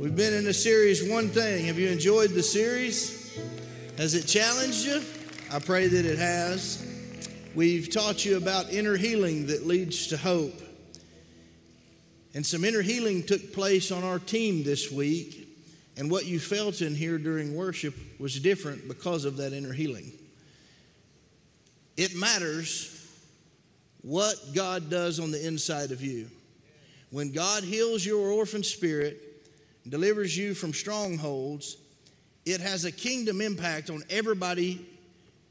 We've 0.00 0.16
been 0.16 0.32
in 0.32 0.46
a 0.46 0.54
series 0.54 1.06
One 1.06 1.28
Thing. 1.28 1.66
Have 1.66 1.78
you 1.78 1.90
enjoyed 1.90 2.30
the 2.30 2.42
series? 2.42 3.38
Has 3.98 4.14
it 4.14 4.26
challenged 4.26 4.86
you? 4.86 5.02
I 5.52 5.58
pray 5.58 5.88
that 5.88 6.06
it 6.06 6.18
has. 6.18 6.82
We've 7.54 7.92
taught 7.92 8.24
you 8.24 8.38
about 8.38 8.72
inner 8.72 8.96
healing 8.96 9.48
that 9.48 9.66
leads 9.66 10.06
to 10.06 10.16
hope. 10.16 10.58
And 12.32 12.46
some 12.46 12.64
inner 12.64 12.80
healing 12.80 13.24
took 13.24 13.52
place 13.52 13.92
on 13.92 14.02
our 14.02 14.18
team 14.18 14.64
this 14.64 14.90
week. 14.90 15.46
And 15.98 16.10
what 16.10 16.24
you 16.24 16.40
felt 16.40 16.80
in 16.80 16.94
here 16.94 17.18
during 17.18 17.54
worship 17.54 17.94
was 18.18 18.40
different 18.40 18.88
because 18.88 19.26
of 19.26 19.36
that 19.36 19.52
inner 19.52 19.74
healing. 19.74 20.12
It 21.98 22.16
matters 22.16 23.06
what 24.00 24.34
God 24.54 24.88
does 24.88 25.20
on 25.20 25.30
the 25.30 25.46
inside 25.46 25.90
of 25.90 26.00
you. 26.00 26.30
When 27.10 27.32
God 27.32 27.64
heals 27.64 28.06
your 28.06 28.30
orphan 28.30 28.62
spirit, 28.62 29.26
delivers 29.90 30.36
you 30.36 30.54
from 30.54 30.72
strongholds, 30.72 31.76
it 32.46 32.60
has 32.60 32.84
a 32.84 32.92
kingdom 32.92 33.40
impact 33.40 33.90
on 33.90 34.02
everybody 34.08 34.86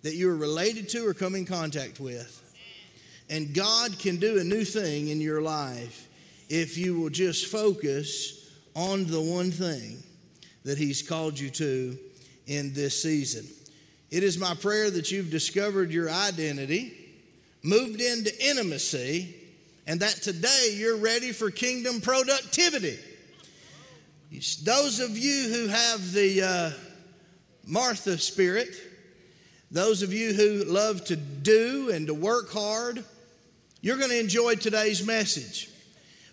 that 0.02 0.16
you're 0.16 0.36
related 0.36 0.90
to 0.90 1.06
or 1.06 1.14
come 1.14 1.36
in 1.36 1.46
contact 1.46 2.00
with. 2.00 2.36
And 3.30 3.54
God 3.54 4.00
can 4.00 4.18
do 4.18 4.40
a 4.40 4.44
new 4.44 4.64
thing 4.64 5.10
in 5.10 5.22
your 5.22 5.42
life 5.42 6.08
if 6.50 6.78
you 6.78 7.00
will 7.00 7.10
just 7.10 7.48
focus 7.48 8.50
on 8.76 9.06
the 9.06 9.22
one 9.22 9.52
thing 9.52 10.02
that 10.64 10.78
He's 10.78 11.08
called 11.08 11.38
you 11.38 11.50
to 11.52 11.98
in 12.48 12.74
this 12.74 13.02
season. 13.02 13.46
It 14.10 14.24
is 14.24 14.40
my 14.40 14.56
prayer 14.56 14.90
that 14.90 15.12
you've 15.12 15.30
discovered 15.30 15.92
your 15.92 16.10
identity, 16.10 16.94
moved 17.62 18.02
into 18.02 18.32
intimacy, 18.44 19.36
and 19.86 20.00
that 20.00 20.16
today 20.16 20.76
you're 20.76 20.98
ready 20.98 21.32
for 21.32 21.52
kingdom 21.52 22.02
productivity. 22.02 22.98
Those 24.64 25.00
of 25.00 25.18
you 25.18 25.50
who 25.50 25.68
have 25.68 26.12
the 26.12 26.42
uh, 26.44 26.72
Martha 27.66 28.18
spirit, 28.18 28.70
those 29.72 30.04
of 30.04 30.14
you 30.14 30.34
who 30.34 30.64
love 30.66 31.04
to 31.06 31.16
do 31.16 31.90
and 31.92 32.08
to 32.08 32.14
work 32.14 32.52
hard, 32.52 33.04
you're 33.82 33.98
going 33.98 34.12
to 34.12 34.20
enjoy 34.20 34.56
today's 34.56 35.06
message. 35.06 35.70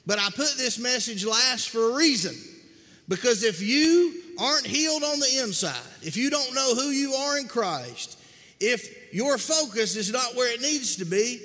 But 0.06 0.18
I 0.18 0.26
put 0.26 0.56
this 0.56 0.78
message 0.78 1.24
last 1.24 1.70
for 1.70 1.92
a 1.92 1.94
reason. 1.94 2.34
Because 3.08 3.44
if 3.44 3.62
you 3.62 4.14
aren't 4.38 4.66
healed 4.66 5.02
on 5.02 5.20
the 5.20 5.40
inside, 5.42 5.76
if 6.02 6.16
you 6.16 6.28
don't 6.28 6.54
know 6.54 6.74
who 6.74 6.90
you 6.90 7.14
are 7.14 7.38
in 7.38 7.46
Christ, 7.46 8.18
if 8.60 9.14
your 9.14 9.38
focus 9.38 9.96
is 9.96 10.12
not 10.12 10.34
where 10.34 10.52
it 10.52 10.60
needs 10.60 10.96
to 10.96 11.04
be, 11.04 11.40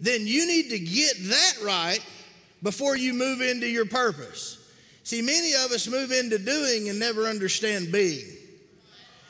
then 0.00 0.26
you 0.26 0.46
need 0.46 0.70
to 0.70 0.78
get 0.78 1.14
that 1.28 1.54
right 1.64 2.04
before 2.62 2.96
you 2.96 3.14
move 3.14 3.40
into 3.40 3.66
your 3.66 3.86
purpose. 3.86 4.55
See, 5.06 5.22
many 5.22 5.54
of 5.54 5.70
us 5.70 5.86
move 5.86 6.10
into 6.10 6.36
doing 6.36 6.88
and 6.88 6.98
never 6.98 7.26
understand 7.26 7.92
being. 7.92 8.26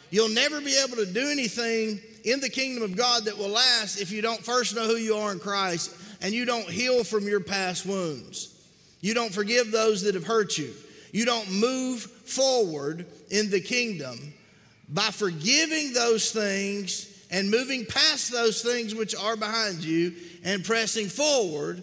You'll 0.09 0.31
never 0.31 0.63
be 0.63 0.75
able 0.83 0.97
to 0.97 1.05
do 1.05 1.29
anything 1.29 2.01
in 2.25 2.41
the 2.41 2.49
kingdom 2.49 2.83
of 2.83 2.97
God 2.97 3.27
that 3.27 3.37
will 3.37 3.51
last 3.51 4.01
if 4.01 4.11
you 4.11 4.23
don't 4.23 4.43
first 4.43 4.75
know 4.75 4.87
who 4.87 4.97
you 4.97 5.17
are 5.17 5.33
in 5.33 5.39
Christ 5.39 5.95
and 6.23 6.33
you 6.33 6.47
don't 6.47 6.67
heal 6.67 7.05
from 7.05 7.25
your 7.25 7.41
past 7.41 7.85
wounds. 7.85 8.59
You 9.03 9.13
don't 9.13 9.35
forgive 9.35 9.71
those 9.71 10.01
that 10.05 10.15
have 10.15 10.25
hurt 10.25 10.57
you. 10.57 10.73
You 11.13 11.27
don't 11.27 11.53
move 11.53 12.01
forward 12.01 13.05
in 13.29 13.51
the 13.51 13.61
kingdom 13.61 14.33
by 14.89 15.11
forgiving 15.11 15.93
those 15.93 16.31
things 16.33 17.27
and 17.31 17.51
moving 17.51 17.85
past 17.85 18.33
those 18.33 18.63
things 18.63 18.95
which 18.95 19.15
are 19.15 19.37
behind 19.37 19.85
you 19.85 20.15
and 20.43 20.65
pressing 20.65 21.09
forward 21.09 21.83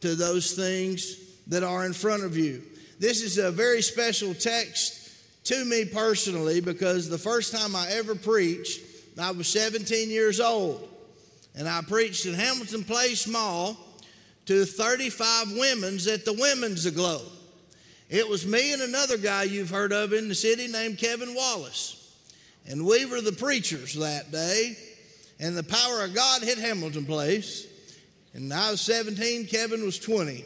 to 0.00 0.16
those 0.16 0.54
things 0.54 1.18
that 1.46 1.62
are 1.62 1.86
in 1.86 1.92
front 1.92 2.24
of 2.24 2.36
you. 2.36 2.64
This 2.98 3.22
is 3.22 3.38
a 3.38 3.50
very 3.52 3.80
special 3.80 4.34
text 4.34 5.10
to 5.44 5.64
me 5.64 5.84
personally 5.84 6.60
because 6.60 7.08
the 7.08 7.18
first 7.18 7.54
time 7.54 7.76
I 7.76 7.88
ever 7.92 8.16
preached, 8.16 8.80
I 9.18 9.30
was 9.30 9.46
17 9.48 10.10
years 10.10 10.40
old. 10.40 10.88
And 11.54 11.68
I 11.68 11.80
preached 11.82 12.26
in 12.26 12.34
Hamilton 12.34 12.84
Place 12.84 13.26
Mall 13.26 13.76
to 14.46 14.64
35 14.64 15.52
women's 15.52 16.06
at 16.06 16.24
the 16.24 16.32
Women's 16.32 16.86
Aglow. 16.86 17.22
It 18.08 18.28
was 18.28 18.46
me 18.46 18.72
and 18.72 18.82
another 18.82 19.18
guy 19.18 19.44
you've 19.44 19.70
heard 19.70 19.92
of 19.92 20.12
in 20.12 20.28
the 20.28 20.34
city 20.34 20.66
named 20.66 20.98
Kevin 20.98 21.34
Wallace. 21.34 21.94
And 22.66 22.84
we 22.84 23.06
were 23.06 23.20
the 23.20 23.32
preachers 23.32 23.94
that 23.94 24.32
day. 24.32 24.76
And 25.40 25.56
the 25.56 25.62
power 25.62 26.02
of 26.02 26.14
God 26.14 26.42
hit 26.42 26.58
Hamilton 26.58 27.06
Place. 27.06 27.66
And 28.34 28.52
I 28.52 28.72
was 28.72 28.80
17, 28.80 29.46
Kevin 29.46 29.84
was 29.84 29.98
20. 29.98 30.44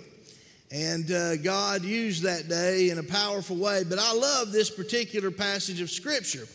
And 0.72 1.12
uh, 1.12 1.36
God 1.36 1.84
used 1.84 2.22
that 2.22 2.48
day 2.48 2.88
in 2.88 2.98
a 2.98 3.02
powerful 3.02 3.56
way. 3.56 3.84
But 3.84 3.98
I 3.98 4.14
love 4.14 4.52
this 4.52 4.70
particular 4.70 5.30
passage 5.30 5.82
of 5.82 5.90
Scripture 5.90 6.46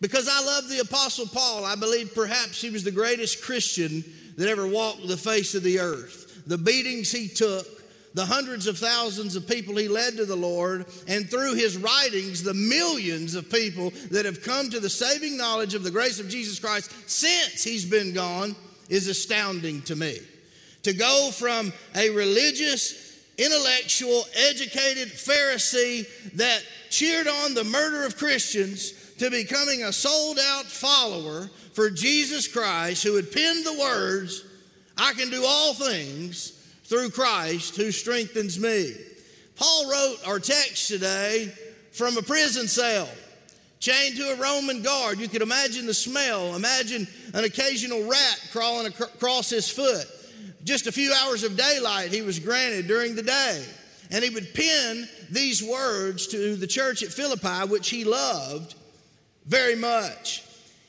because 0.00 0.28
I 0.30 0.44
love 0.44 0.68
the 0.68 0.78
Apostle 0.78 1.26
Paul. 1.26 1.64
I 1.64 1.74
believe 1.74 2.14
perhaps 2.14 2.60
he 2.60 2.70
was 2.70 2.84
the 2.84 2.92
greatest 2.92 3.42
Christian 3.42 4.04
that 4.36 4.48
ever 4.48 4.68
walked 4.68 5.06
the 5.08 5.16
face 5.16 5.56
of 5.56 5.64
the 5.64 5.80
earth. 5.80 6.42
The 6.46 6.58
beatings 6.58 7.10
he 7.10 7.26
took, 7.26 7.66
the 8.14 8.24
hundreds 8.24 8.68
of 8.68 8.78
thousands 8.78 9.34
of 9.34 9.48
people 9.48 9.76
he 9.76 9.88
led 9.88 10.16
to 10.16 10.26
the 10.26 10.36
Lord, 10.36 10.86
and 11.08 11.28
through 11.28 11.54
his 11.54 11.76
writings, 11.76 12.44
the 12.44 12.54
millions 12.54 13.34
of 13.34 13.50
people 13.50 13.90
that 14.12 14.26
have 14.26 14.42
come 14.42 14.70
to 14.70 14.78
the 14.78 14.88
saving 14.88 15.36
knowledge 15.36 15.74
of 15.74 15.82
the 15.82 15.90
grace 15.90 16.20
of 16.20 16.28
Jesus 16.28 16.60
Christ 16.60 16.92
since 17.10 17.64
he's 17.64 17.84
been 17.84 18.14
gone 18.14 18.54
is 18.88 19.08
astounding 19.08 19.82
to 19.82 19.96
me. 19.96 20.18
To 20.84 20.92
go 20.92 21.30
from 21.32 21.72
a 21.96 22.10
religious, 22.10 23.05
intellectual, 23.38 24.24
educated 24.34 25.08
Pharisee 25.08 26.06
that 26.34 26.62
cheered 26.90 27.26
on 27.26 27.54
the 27.54 27.64
murder 27.64 28.04
of 28.04 28.16
Christians 28.16 28.92
to 29.18 29.30
becoming 29.30 29.82
a 29.82 29.92
sold 29.92 30.38
out 30.38 30.66
follower 30.66 31.50
for 31.72 31.90
Jesus 31.90 32.48
Christ 32.48 33.02
who 33.02 33.16
had 33.16 33.32
penned 33.32 33.64
the 33.64 33.78
words, 33.78 34.44
I 34.96 35.12
can 35.12 35.30
do 35.30 35.44
all 35.44 35.74
things 35.74 36.52
through 36.84 37.10
Christ 37.10 37.76
who 37.76 37.90
strengthens 37.90 38.58
me. 38.58 38.94
Paul 39.56 39.90
wrote 39.90 40.16
our 40.26 40.38
text 40.38 40.88
today 40.88 41.52
from 41.92 42.16
a 42.16 42.22
prison 42.22 42.68
cell, 42.68 43.08
chained 43.80 44.16
to 44.16 44.32
a 44.32 44.36
Roman 44.36 44.82
guard. 44.82 45.18
You 45.18 45.28
could 45.28 45.42
imagine 45.42 45.86
the 45.86 45.94
smell. 45.94 46.54
Imagine 46.54 47.06
an 47.34 47.44
occasional 47.44 48.06
rat 48.06 48.48
crawling 48.52 48.86
across 48.86 49.50
his 49.50 49.68
foot 49.68 50.06
just 50.66 50.86
a 50.86 50.92
few 50.92 51.12
hours 51.12 51.44
of 51.44 51.56
daylight 51.56 52.12
he 52.12 52.22
was 52.22 52.38
granted 52.38 52.88
during 52.88 53.14
the 53.14 53.22
day. 53.22 53.64
And 54.10 54.22
he 54.22 54.30
would 54.30 54.52
pen 54.52 55.08
these 55.30 55.62
words 55.62 56.26
to 56.28 56.56
the 56.56 56.66
church 56.66 57.02
at 57.02 57.12
Philippi, 57.12 57.68
which 57.68 57.88
he 57.88 58.04
loved 58.04 58.74
very 59.46 59.76
much. 59.76 60.42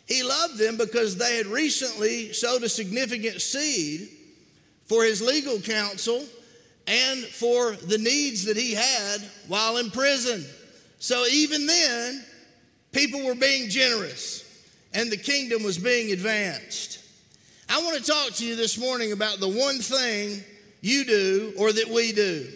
He 0.08 0.24
loved 0.24 0.58
them 0.58 0.78
because 0.78 1.18
they 1.18 1.38
had 1.38 1.48
recently 1.48 2.34
sowed 2.34 2.64
a 2.64 2.70
significant 2.70 3.42
seed 3.42 4.10
for 4.86 5.04
his 5.04 5.22
legal 5.22 5.60
counsel 5.60 6.26
and 6.88 7.20
for 7.20 7.74
the 7.74 7.98
needs 7.98 8.46
that 8.46 8.58
he 8.58 8.74
had 8.74 9.22
while 9.48 9.78
in 9.78 9.92
prison. 9.92 10.44
So 11.00 11.26
even 11.28 11.68
then, 11.68 12.26
people 12.92 13.26
were 13.26 13.36
being 13.36 13.70
generous 13.70 14.44
and 14.94 15.12
the 15.12 15.18
kingdom 15.18 15.64
was 15.64 15.78
being 15.78 16.12
advanced. 16.12 17.00
I 17.70 17.82
want 17.82 17.98
to 17.98 18.12
talk 18.12 18.34
to 18.36 18.46
you 18.46 18.56
this 18.56 18.78
morning 18.78 19.12
about 19.12 19.40
the 19.40 19.50
one 19.50 19.80
thing 19.80 20.42
you 20.82 21.04
do 21.04 21.54
or 21.60 21.74
that 21.74 21.90
we 21.90 22.14
do. 22.14 22.48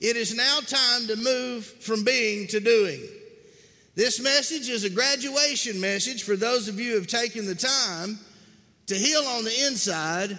It 0.00 0.16
is 0.16 0.34
now 0.34 0.60
time 0.60 1.06
to 1.08 1.16
move 1.16 1.66
from 1.66 2.04
being 2.04 2.46
to 2.48 2.60
doing. 2.60 3.00
This 3.96 4.18
message 4.18 4.70
is 4.70 4.84
a 4.84 4.90
graduation 4.90 5.78
message 5.78 6.22
for 6.22 6.36
those 6.36 6.68
of 6.68 6.80
you 6.80 6.92
who 6.92 6.96
have 6.96 7.06
taken 7.06 7.44
the 7.44 7.54
time 7.54 8.18
to 8.86 8.94
heal 8.94 9.20
on 9.20 9.44
the 9.44 9.66
inside 9.66 10.38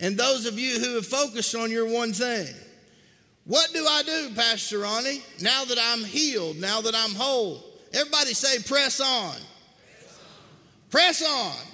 and 0.00 0.18
those 0.18 0.44
of 0.44 0.58
you 0.58 0.78
who 0.78 0.96
have 0.96 1.06
focused 1.06 1.54
on 1.54 1.70
your 1.70 1.90
one 1.90 2.12
thing. 2.12 2.52
What 3.46 3.72
do 3.72 3.86
I 3.86 4.02
do, 4.02 4.34
Pastor 4.34 4.80
Ronnie, 4.80 5.22
now 5.40 5.64
that 5.64 5.78
I'm 5.80 6.04
healed, 6.04 6.58
now 6.58 6.82
that 6.82 6.94
I'm 6.94 7.14
whole? 7.14 7.64
Everybody 7.94 8.34
say, 8.34 8.62
press 8.62 9.00
on. 9.00 9.34
Press 10.90 11.22
on. 11.22 11.22
Press 11.22 11.22
on. 11.26 11.73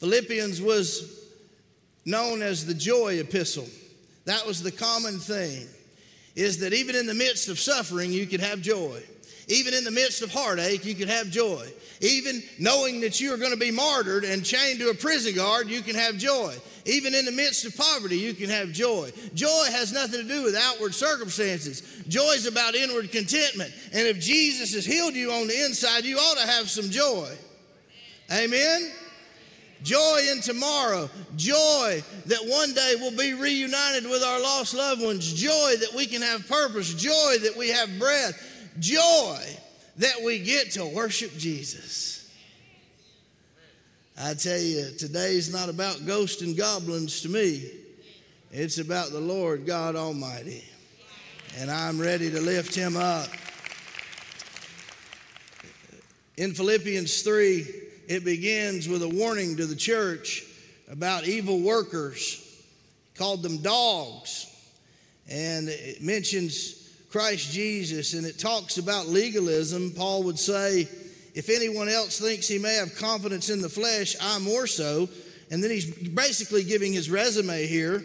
Philippians 0.00 0.60
was 0.60 1.28
known 2.04 2.42
as 2.42 2.66
the 2.66 2.74
joy 2.74 3.20
epistle. 3.20 3.66
That 4.24 4.46
was 4.46 4.62
the 4.62 4.72
common 4.72 5.18
thing, 5.18 5.66
is 6.34 6.58
that 6.58 6.72
even 6.72 6.96
in 6.96 7.06
the 7.06 7.14
midst 7.14 7.48
of 7.48 7.58
suffering, 7.58 8.10
you 8.12 8.26
could 8.26 8.40
have 8.40 8.60
joy. 8.60 9.02
Even 9.48 9.74
in 9.74 9.84
the 9.84 9.90
midst 9.90 10.22
of 10.22 10.32
heartache, 10.32 10.84
you 10.84 10.94
could 10.94 11.08
have 11.08 11.28
joy. 11.28 11.66
Even 12.00 12.42
knowing 12.58 13.00
that 13.00 13.20
you 13.20 13.34
are 13.34 13.36
going 13.36 13.50
to 13.50 13.58
be 13.58 13.70
martyred 13.70 14.24
and 14.24 14.44
chained 14.44 14.78
to 14.78 14.90
a 14.90 14.94
prison 14.94 15.34
guard, 15.34 15.68
you 15.68 15.82
can 15.82 15.96
have 15.96 16.16
joy. 16.16 16.54
Even 16.86 17.14
in 17.14 17.24
the 17.24 17.32
midst 17.32 17.66
of 17.66 17.76
poverty, 17.76 18.16
you 18.16 18.32
can 18.32 18.48
have 18.48 18.72
joy. 18.72 19.10
Joy 19.34 19.64
has 19.70 19.92
nothing 19.92 20.22
to 20.22 20.28
do 20.28 20.44
with 20.44 20.54
outward 20.56 20.94
circumstances. 20.94 21.82
Joy 22.08 22.30
is 22.32 22.46
about 22.46 22.74
inward 22.74 23.10
contentment. 23.10 23.72
And 23.92 24.06
if 24.06 24.20
Jesus 24.20 24.72
has 24.74 24.86
healed 24.86 25.14
you 25.14 25.32
on 25.32 25.48
the 25.48 25.64
inside, 25.64 26.04
you 26.04 26.16
ought 26.16 26.38
to 26.38 26.46
have 26.46 26.70
some 26.70 26.88
joy. 26.88 27.28
Amen? 28.32 28.92
Joy 29.82 30.20
in 30.30 30.40
tomorrow, 30.40 31.08
joy 31.36 32.02
that 32.26 32.40
one 32.44 32.72
day 32.74 32.94
we'll 32.98 33.16
be 33.16 33.34
reunited 33.34 34.08
with 34.08 34.22
our 34.22 34.40
lost 34.40 34.74
loved 34.74 35.02
ones, 35.02 35.32
joy 35.32 35.76
that 35.80 35.92
we 35.94 36.06
can 36.06 36.22
have 36.22 36.46
purpose, 36.48 36.94
joy 36.94 37.38
that 37.42 37.54
we 37.56 37.68
have 37.68 37.98
breath, 37.98 38.70
joy 38.78 39.38
that 39.96 40.22
we 40.24 40.38
get 40.38 40.72
to 40.72 40.86
worship 40.86 41.36
Jesus. 41.36 42.30
I 44.18 44.34
tell 44.34 44.58
you, 44.58 44.90
today's 44.98 45.52
not 45.52 45.68
about 45.68 46.04
ghosts 46.06 46.42
and 46.42 46.56
goblins 46.56 47.22
to 47.22 47.28
me. 47.28 47.70
It's 48.52 48.78
about 48.78 49.12
the 49.12 49.20
Lord 49.20 49.64
God 49.64 49.96
Almighty. 49.96 50.64
And 51.58 51.70
I'm 51.70 51.98
ready 51.98 52.30
to 52.30 52.40
lift 52.40 52.74
him 52.74 52.96
up. 52.96 53.28
In 56.36 56.52
Philippians 56.52 57.22
3, 57.22 57.66
it 58.10 58.24
begins 58.24 58.88
with 58.88 59.04
a 59.04 59.08
warning 59.08 59.56
to 59.56 59.66
the 59.66 59.76
church 59.76 60.44
about 60.90 61.28
evil 61.28 61.60
workers. 61.60 62.44
He 63.12 63.16
called 63.16 63.44
them 63.44 63.58
dogs. 63.58 64.48
And 65.30 65.68
it 65.68 66.02
mentions 66.02 66.90
Christ 67.12 67.52
Jesus 67.52 68.14
and 68.14 68.26
it 68.26 68.36
talks 68.36 68.78
about 68.78 69.06
legalism. 69.06 69.92
Paul 69.92 70.24
would 70.24 70.40
say, 70.40 70.88
if 71.36 71.48
anyone 71.48 71.88
else 71.88 72.18
thinks 72.18 72.48
he 72.48 72.58
may 72.58 72.74
have 72.74 72.96
confidence 72.96 73.48
in 73.48 73.60
the 73.62 73.68
flesh, 73.68 74.16
I 74.20 74.40
more 74.40 74.66
so. 74.66 75.08
And 75.52 75.62
then 75.62 75.70
he's 75.70 75.86
basically 76.08 76.64
giving 76.64 76.92
his 76.92 77.08
resume 77.08 77.64
here. 77.68 78.02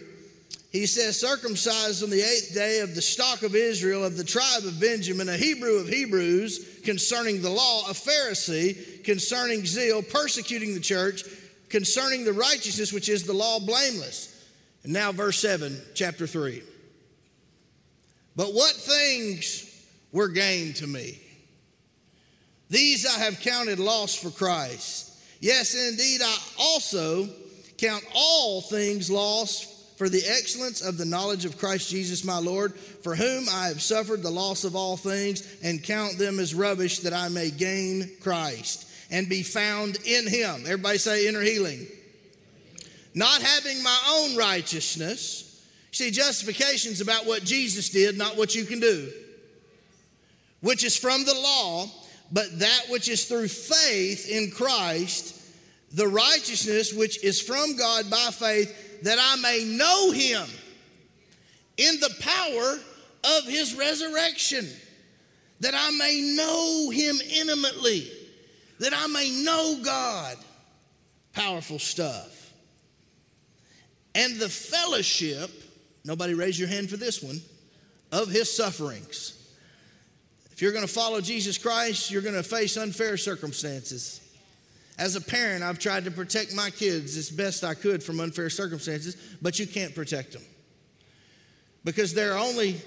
He 0.75 0.87
says, 0.87 1.17
circumcised 1.17 2.03
on 2.03 2.09
the 2.09 2.21
eighth 2.21 2.53
day 2.53 2.81
of 2.81 2.95
the 2.95 3.01
stock 3.01 3.43
of 3.43 3.55
Israel, 3.55 4.03
of 4.03 4.17
the 4.17 4.25
tribe 4.25 4.65
of 4.65 4.77
Benjamin, 4.77 5.29
a 5.29 5.37
Hebrew 5.37 5.75
of 5.75 5.87
Hebrews, 5.87 6.81
concerning 6.83 7.41
the 7.41 7.49
law, 7.49 7.89
a 7.89 7.93
Pharisee, 7.93 9.01
concerning 9.05 9.65
zeal, 9.65 10.01
persecuting 10.01 10.73
the 10.73 10.81
church, 10.81 11.23
concerning 11.69 12.25
the 12.25 12.33
righteousness 12.33 12.91
which 12.91 13.07
is 13.07 13.23
the 13.23 13.31
law, 13.31 13.57
blameless. 13.57 14.49
And 14.83 14.91
now, 14.91 15.13
verse 15.13 15.39
7, 15.39 15.81
chapter 15.93 16.27
3. 16.27 16.61
But 18.35 18.53
what 18.53 18.73
things 18.73 19.73
were 20.11 20.27
gained 20.27 20.75
to 20.77 20.87
me? 20.87 21.21
These 22.69 23.05
I 23.05 23.23
have 23.23 23.39
counted 23.39 23.79
loss 23.79 24.13
for 24.13 24.29
Christ. 24.29 25.13
Yes, 25.39 25.73
indeed, 25.73 26.19
I 26.21 26.37
also 26.59 27.29
count 27.77 28.03
all 28.13 28.59
things 28.59 29.09
lost 29.09 29.71
for 29.95 30.09
the 30.09 30.23
excellence 30.27 30.81
of 30.81 30.97
the 30.97 31.05
knowledge 31.05 31.45
of 31.45 31.57
Christ 31.57 31.89
Jesus 31.89 32.23
my 32.23 32.37
Lord, 32.37 32.75
for 32.75 33.15
whom 33.15 33.45
I 33.51 33.67
have 33.67 33.81
suffered 33.81 34.23
the 34.23 34.29
loss 34.29 34.63
of 34.63 34.75
all 34.75 34.97
things, 34.97 35.47
and 35.63 35.83
count 35.83 36.17
them 36.17 36.39
as 36.39 36.53
rubbish 36.53 36.99
that 36.99 37.13
I 37.13 37.29
may 37.29 37.51
gain 37.51 38.11
Christ 38.21 38.87
and 39.11 39.29
be 39.29 39.43
found 39.43 39.97
in 40.05 40.27
him. 40.27 40.63
Everybody 40.65 40.97
say 40.97 41.27
inner 41.27 41.41
healing. 41.41 41.87
Not 43.13 43.41
having 43.41 43.81
my 43.81 43.99
own 44.09 44.35
righteousness. 44.35 45.63
See, 45.91 46.11
justification 46.11 46.91
is 46.91 47.01
about 47.01 47.25
what 47.25 47.43
Jesus 47.43 47.89
did, 47.89 48.17
not 48.17 48.35
what 48.35 48.53
you 48.53 48.65
can 48.65 48.81
do, 48.81 49.09
which 50.59 50.83
is 50.83 50.97
from 50.97 51.23
the 51.23 51.33
law 51.35 51.89
but 52.31 52.59
that 52.59 52.85
which 52.89 53.07
is 53.09 53.25
through 53.25 53.47
faith 53.47 54.29
in 54.29 54.51
Christ, 54.51 55.41
the 55.91 56.07
righteousness 56.07 56.93
which 56.93 57.23
is 57.23 57.41
from 57.41 57.77
God 57.77 58.09
by 58.09 58.29
faith, 58.31 58.84
that 59.03 59.17
I 59.19 59.35
may 59.41 59.63
know 59.65 60.11
him 60.11 60.47
in 61.77 61.99
the 61.99 62.13
power 62.19 62.79
of 63.37 63.47
his 63.47 63.75
resurrection, 63.75 64.67
that 65.59 65.73
I 65.75 65.91
may 65.91 66.35
know 66.35 66.89
him 66.89 67.17
intimately, 67.29 68.11
that 68.79 68.93
I 68.93 69.07
may 69.07 69.43
know 69.43 69.79
God. 69.83 70.37
Powerful 71.33 71.79
stuff. 71.79 72.53
And 74.13 74.37
the 74.37 74.47
fellowship, 74.47 75.51
nobody 76.05 76.33
raise 76.33 76.57
your 76.57 76.69
hand 76.69 76.89
for 76.89 76.97
this 76.97 77.21
one, 77.21 77.41
of 78.11 78.29
his 78.29 78.55
sufferings 78.55 79.35
if 80.55 80.61
you're 80.61 80.71
going 80.71 80.87
to 80.87 80.93
follow 80.93 81.19
Jesus 81.19 81.57
Christ, 81.57 82.09
you're 82.09 82.21
going 82.21 82.33
to 82.33 82.41
face 82.41 82.77
unfair 82.77 83.17
circumstances. 83.17 84.21
As 84.97 85.15
a 85.15 85.21
parent, 85.21 85.63
I've 85.63 85.79
tried 85.79 86.05
to 86.05 86.11
protect 86.11 86.55
my 86.55 86.69
kids 86.69 87.17
as 87.17 87.29
best 87.29 87.63
I 87.63 87.73
could 87.73 88.01
from 88.01 88.19
unfair 88.19 88.49
circumstances, 88.49 89.15
but 89.41 89.59
you 89.59 89.67
can't 89.67 89.93
protect 89.93 90.33
them. 90.33 90.41
Because 91.83 92.13
there 92.13 92.33
are 92.33 92.39
only 92.39 92.81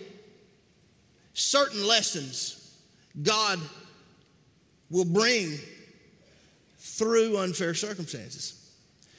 certain 1.35 1.87
lessons 1.87 2.77
God 3.23 3.61
will 4.91 5.05
bring 5.05 5.59
through 6.79 7.39
unfair 7.39 7.75
circumstances. 7.75 8.55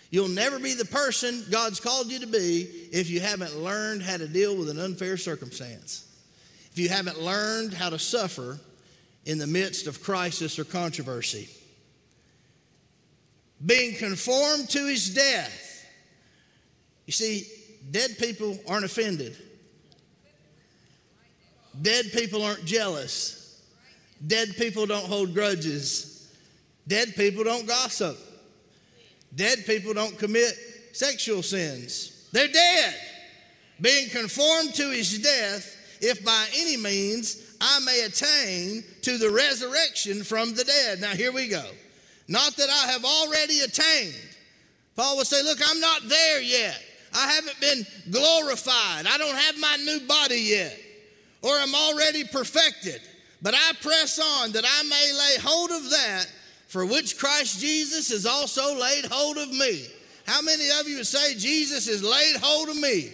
You'll 0.10 0.28
never 0.28 0.58
be 0.58 0.74
the 0.74 0.86
person 0.86 1.46
God's 1.52 1.80
called 1.80 2.12
you 2.12 2.20
to 2.20 2.28
be 2.28 2.68
if 2.92 3.10
you 3.10 3.20
haven't 3.20 3.56
learned 3.56 4.02
how 4.02 4.18
to 4.18 4.28
deal 4.28 4.58
with 4.58 4.70
an 4.70 4.80
unfair 4.80 5.18
circumstance 5.18 6.06
if 6.72 6.78
you 6.78 6.90
haven't 6.90 7.20
learned 7.20 7.74
how 7.74 7.90
to 7.90 8.00
suffer 8.00 8.60
in 9.26 9.38
the 9.38 9.48
midst 9.48 9.88
of 9.88 10.02
crisis 10.04 10.60
or 10.60 10.64
controversy. 10.64 11.50
Being 13.66 13.96
conformed 13.96 14.70
to 14.70 14.86
his 14.86 15.14
death. 15.14 15.86
You 17.06 17.14
see, 17.14 17.48
dead 17.92 18.18
people 18.18 18.58
aren't 18.68 18.86
offended. 18.86 19.36
Dead 21.82 22.12
people 22.12 22.44
aren't 22.44 22.66
jealous. 22.66 23.62
Dead 24.26 24.56
people 24.58 24.86
don't 24.86 25.06
hold 25.06 25.34
grudges. 25.34 26.32
Dead 26.88 27.16
people 27.16 27.44
don't 27.44 27.68
gossip. 27.68 28.18
Dead 29.36 29.66
people 29.66 29.94
don't 29.94 30.18
commit 30.18 30.54
sexual 30.92 31.44
sins. 31.44 32.28
They're 32.32 32.48
dead. 32.48 32.96
Being 33.82 34.10
conformed 34.10 34.74
to 34.76 34.90
his 34.90 35.20
death 35.20 35.76
if 36.02 36.24
by 36.24 36.48
any 36.56 36.78
means 36.78 37.56
I 37.62 37.80
may 37.80 38.02
attain 38.02 38.84
to 39.02 39.18
the 39.18 39.30
resurrection 39.30 40.24
from 40.24 40.54
the 40.54 40.64
dead. 40.64 41.02
Now, 41.02 41.12
here 41.12 41.32
we 41.32 41.48
go. 41.48 41.64
Not 42.30 42.56
that 42.58 42.70
I 42.70 42.92
have 42.92 43.04
already 43.04 43.62
attained. 43.62 44.14
Paul 44.96 45.18
would 45.18 45.26
say, 45.26 45.42
Look, 45.44 45.58
I'm 45.68 45.80
not 45.80 46.08
there 46.08 46.42
yet. 46.42 46.80
I 47.14 47.32
haven't 47.32 47.60
been 47.60 47.86
glorified. 48.12 49.08
I 49.08 49.18
don't 49.18 49.36
have 49.36 49.60
my 49.60 49.78
new 49.84 50.08
body 50.08 50.40
yet. 50.40 50.80
Or 51.42 51.58
I'm 51.58 51.74
already 51.74 52.24
perfected. 52.24 53.02
But 53.42 53.56
I 53.56 53.72
press 53.82 54.20
on 54.20 54.52
that 54.52 54.64
I 54.64 54.84
may 54.84 55.12
lay 55.18 55.42
hold 55.42 55.72
of 55.72 55.90
that 55.90 56.28
for 56.68 56.86
which 56.86 57.18
Christ 57.18 57.60
Jesus 57.60 58.12
has 58.12 58.28
also 58.28 58.80
laid 58.80 59.06
hold 59.06 59.38
of 59.38 59.50
me. 59.50 59.88
How 60.28 60.42
many 60.42 60.70
of 60.80 60.88
you 60.88 60.98
would 60.98 61.08
say, 61.08 61.34
Jesus 61.34 61.88
has 61.88 62.04
laid 62.04 62.36
hold 62.36 62.70
of 62.70 62.76
me? 62.76 63.12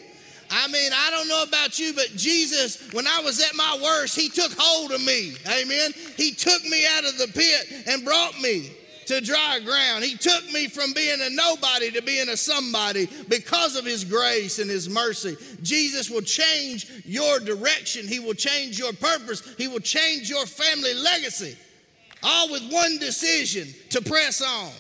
I 0.51 0.67
mean, 0.67 0.91
I 0.93 1.09
don't 1.11 1.29
know 1.29 1.43
about 1.43 1.79
you, 1.79 1.93
but 1.93 2.09
Jesus, 2.17 2.91
when 2.91 3.07
I 3.07 3.21
was 3.21 3.41
at 3.41 3.55
my 3.55 3.79
worst, 3.81 4.19
He 4.19 4.27
took 4.27 4.51
hold 4.57 4.91
of 4.91 5.01
me. 5.01 5.35
Amen. 5.47 5.93
He 6.17 6.31
took 6.33 6.63
me 6.65 6.85
out 6.97 7.05
of 7.05 7.17
the 7.17 7.27
pit 7.27 7.87
and 7.87 8.03
brought 8.03 8.39
me 8.41 8.71
to 9.07 9.21
dry 9.21 9.59
ground. 9.63 10.03
He 10.03 10.15
took 10.15 10.51
me 10.51 10.67
from 10.67 10.93
being 10.93 11.19
a 11.21 11.29
nobody 11.29 11.91
to 11.91 12.01
being 12.01 12.29
a 12.29 12.37
somebody 12.37 13.07
because 13.27 13.75
of 13.75 13.85
His 13.85 14.03
grace 14.03 14.59
and 14.59 14.69
His 14.69 14.89
mercy. 14.89 15.35
Jesus 15.61 16.09
will 16.09 16.21
change 16.21 16.89
your 17.05 17.39
direction, 17.39 18.07
He 18.07 18.19
will 18.19 18.33
change 18.33 18.79
your 18.79 18.93
purpose, 18.93 19.55
He 19.57 19.67
will 19.67 19.79
change 19.79 20.29
your 20.29 20.45
family 20.45 20.93
legacy, 20.93 21.57
all 22.23 22.51
with 22.51 22.71
one 22.71 22.97
decision 22.97 23.67
to 23.91 24.01
press 24.01 24.41
on. 24.41 24.71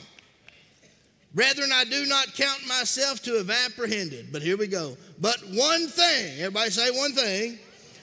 Brethren, 1.35 1.69
I 1.73 1.83
do 1.83 2.05
not 2.05 2.33
count 2.33 2.65
myself 2.65 3.21
to 3.23 3.33
have 3.33 3.49
apprehended. 3.49 4.31
But 4.31 4.41
here 4.41 4.55
we 4.55 4.67
go. 4.67 4.95
But 5.19 5.37
one 5.51 5.87
thing, 5.87 6.39
everybody 6.39 6.69
say 6.69 6.89
one 6.91 7.11
thing, 7.11 7.59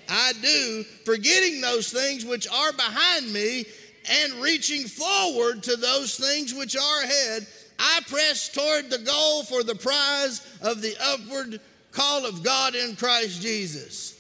I 0.07 0.35
do, 0.43 0.85
forgetting 1.07 1.63
those 1.63 1.91
things 1.91 2.27
which 2.27 2.47
are 2.47 2.73
behind 2.73 3.33
me 3.33 3.65
and 4.09 4.35
reaching 4.35 4.87
forward 4.87 5.63
to 5.65 5.77
those 5.77 6.17
things 6.17 6.55
which 6.55 6.77
are 6.77 7.03
ahead, 7.03 7.47
I 7.79 8.01
press 8.09 8.49
toward 8.49 8.91
the 8.91 8.99
goal 8.99 9.45
for 9.45 9.63
the 9.63 9.75
prize 9.75 10.47
of 10.61 10.83
the 10.83 10.97
upward 11.03 11.61
call 11.91 12.27
of 12.27 12.43
God 12.43 12.75
in 12.75 12.97
Christ 12.97 13.43
Jesus. 13.43 14.19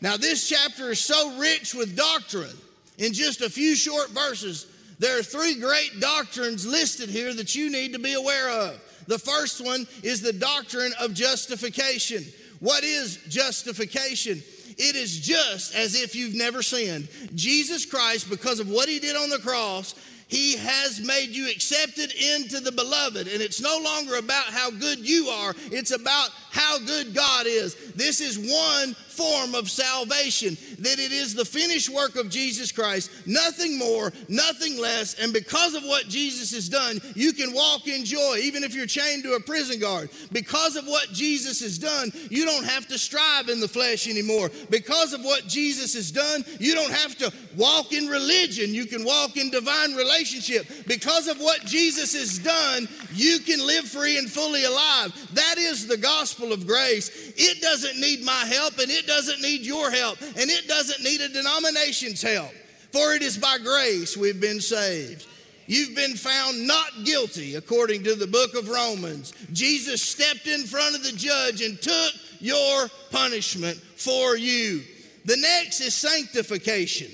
Now, 0.00 0.16
this 0.16 0.48
chapter 0.48 0.90
is 0.90 1.00
so 1.00 1.38
rich 1.38 1.74
with 1.74 1.96
doctrine 1.96 2.56
in 2.98 3.12
just 3.12 3.40
a 3.40 3.50
few 3.50 3.74
short 3.74 4.10
verses 4.10 4.66
there 5.02 5.18
are 5.18 5.22
three 5.24 5.56
great 5.56 5.98
doctrines 5.98 6.64
listed 6.64 7.08
here 7.08 7.34
that 7.34 7.56
you 7.56 7.70
need 7.72 7.92
to 7.92 7.98
be 7.98 8.12
aware 8.12 8.48
of. 8.48 8.80
The 9.08 9.18
first 9.18 9.60
one 9.60 9.84
is 10.04 10.20
the 10.20 10.32
doctrine 10.32 10.92
of 11.00 11.12
justification. 11.12 12.24
What 12.60 12.84
is 12.84 13.16
justification? 13.28 14.44
It 14.78 14.96
is 14.96 15.18
just 15.18 15.74
as 15.74 16.00
if 16.00 16.14
you've 16.14 16.34
never 16.34 16.62
sinned. 16.62 17.08
Jesus 17.34 17.84
Christ, 17.84 18.30
because 18.30 18.60
of 18.60 18.68
what 18.68 18.88
he 18.88 18.98
did 18.98 19.16
on 19.16 19.30
the 19.30 19.38
cross, 19.38 19.94
he 20.32 20.56
has 20.56 20.98
made 20.98 21.28
you 21.28 21.50
accepted 21.50 22.10
into 22.14 22.60
the 22.60 22.72
beloved. 22.72 23.28
And 23.28 23.42
it's 23.42 23.60
no 23.60 23.78
longer 23.84 24.16
about 24.16 24.46
how 24.46 24.70
good 24.70 24.98
you 24.98 25.28
are, 25.28 25.54
it's 25.70 25.90
about 25.90 26.30
how 26.50 26.78
good 26.78 27.14
God 27.14 27.46
is. 27.46 27.92
This 27.92 28.22
is 28.22 28.38
one 28.38 28.94
form 28.94 29.54
of 29.54 29.70
salvation. 29.70 30.56
That 30.82 30.98
it 30.98 31.12
is 31.12 31.34
the 31.34 31.44
finished 31.44 31.88
work 31.88 32.16
of 32.16 32.28
Jesus 32.28 32.72
Christ, 32.72 33.10
nothing 33.26 33.78
more, 33.78 34.12
nothing 34.28 34.78
less. 34.78 35.14
And 35.14 35.32
because 35.32 35.74
of 35.74 35.82
what 35.84 36.08
Jesus 36.08 36.52
has 36.52 36.68
done, 36.68 37.00
you 37.14 37.32
can 37.32 37.54
walk 37.54 37.86
in 37.86 38.04
joy, 38.04 38.38
even 38.42 38.64
if 38.64 38.74
you're 38.74 38.86
chained 38.86 39.22
to 39.22 39.34
a 39.34 39.40
prison 39.40 39.80
guard. 39.80 40.10
Because 40.32 40.76
of 40.76 40.86
what 40.86 41.12
Jesus 41.12 41.60
has 41.60 41.78
done, 41.78 42.12
you 42.30 42.44
don't 42.44 42.64
have 42.64 42.86
to 42.88 42.98
strive 42.98 43.48
in 43.48 43.60
the 43.60 43.68
flesh 43.68 44.08
anymore. 44.08 44.50
Because 44.70 45.12
of 45.12 45.24
what 45.24 45.46
Jesus 45.46 45.94
has 45.94 46.10
done, 46.10 46.44
you 46.58 46.74
don't 46.74 46.92
have 46.92 47.16
to 47.18 47.32
walk 47.56 47.92
in 47.92 48.08
religion. 48.08 48.74
You 48.74 48.86
can 48.86 49.04
walk 49.04 49.36
in 49.36 49.50
divine 49.50 49.94
relationship. 49.94 50.66
Because 50.86 51.28
of 51.28 51.38
what 51.38 51.64
Jesus 51.64 52.14
has 52.18 52.38
done, 52.38 52.88
you 53.14 53.38
can 53.40 53.64
live 53.64 53.84
free 53.84 54.18
and 54.18 54.30
fully 54.30 54.64
alive. 54.64 55.12
That 55.34 55.56
is 55.58 55.86
the 55.86 55.96
gospel 55.96 56.52
of 56.52 56.66
grace. 56.66 57.10
It 57.36 57.60
doesn't 57.60 58.00
need 58.00 58.24
my 58.24 58.32
help 58.32 58.78
and 58.78 58.90
it 58.90 59.06
doesn't 59.06 59.40
need 59.40 59.62
your 59.62 59.90
help 59.90 60.20
and 60.20 60.50
it 60.50 60.66
doesn't 60.72 61.04
need 61.04 61.20
a 61.20 61.28
denomination's 61.28 62.22
help. 62.22 62.52
For 62.92 63.14
it 63.14 63.22
is 63.22 63.36
by 63.36 63.58
grace 63.58 64.16
we've 64.16 64.40
been 64.40 64.60
saved. 64.60 65.26
You've 65.66 65.94
been 65.94 66.14
found 66.14 66.66
not 66.66 67.04
guilty 67.04 67.56
according 67.56 68.04
to 68.04 68.14
the 68.14 68.26
book 68.26 68.54
of 68.54 68.68
Romans. 68.68 69.32
Jesus 69.52 70.02
stepped 70.02 70.46
in 70.46 70.64
front 70.64 70.96
of 70.96 71.04
the 71.04 71.12
judge 71.12 71.60
and 71.62 71.80
took 71.80 72.12
your 72.40 72.88
punishment 73.10 73.76
for 73.96 74.36
you. 74.36 74.82
The 75.24 75.36
next 75.36 75.80
is 75.80 75.94
sanctification. 75.94 77.10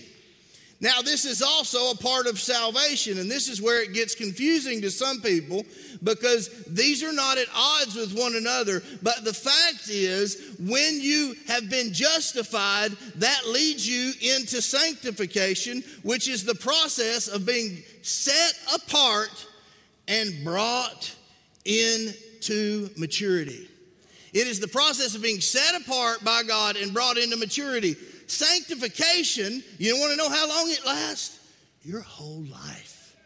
Now, 0.81 1.03
this 1.03 1.25
is 1.25 1.43
also 1.43 1.91
a 1.91 1.97
part 1.97 2.29
of 2.29 2.39
salvation, 2.39 3.19
and 3.19 3.29
this 3.29 3.49
is 3.49 3.61
where 3.61 3.83
it 3.83 3.95
gets 3.95 4.15
confusing 4.15 4.81
to 4.83 4.91
some 4.93 5.21
people 5.21 5.65
because 6.05 6.51
these 6.67 7.03
are 7.03 7.13
not 7.13 7.37
at 7.37 7.49
odds 7.53 7.97
with 7.97 8.17
one 8.17 8.37
another. 8.37 8.85
But 9.03 9.25
the 9.25 9.35
fact 9.35 9.89
is, 9.89 10.55
when 10.61 11.01
you 11.01 11.35
have 11.49 11.69
been 11.69 11.93
justified, 11.93 12.93
that 13.17 13.49
leads 13.49 13.89
you 13.89 14.13
into 14.37 14.63
sanctification, 14.63 15.83
which 16.05 16.29
is 16.29 16.45
the 16.45 16.55
process 16.55 17.27
of 17.27 17.45
being 17.45 17.83
set 18.03 18.53
apart 18.73 19.47
and 20.07 20.45
brought 20.45 21.13
into 21.65 22.89
maturity. 22.97 23.69
It 24.33 24.47
is 24.47 24.61
the 24.61 24.69
process 24.69 25.17
of 25.17 25.23
being 25.23 25.41
set 25.41 25.75
apart 25.81 26.23
by 26.23 26.43
God 26.45 26.77
and 26.77 26.95
brought 26.95 27.19
into 27.19 27.37
maturity. 27.37 27.97
Sanctification, 28.29 29.63
you 29.79 29.99
want 29.99 30.13
to 30.13 30.17
know 30.17 30.29
how 30.29 30.49
long 30.49 30.71
it 30.71 30.85
lasts? 30.87 31.41
Your 31.83 32.03
whole 32.03 32.45
life. 32.45 33.17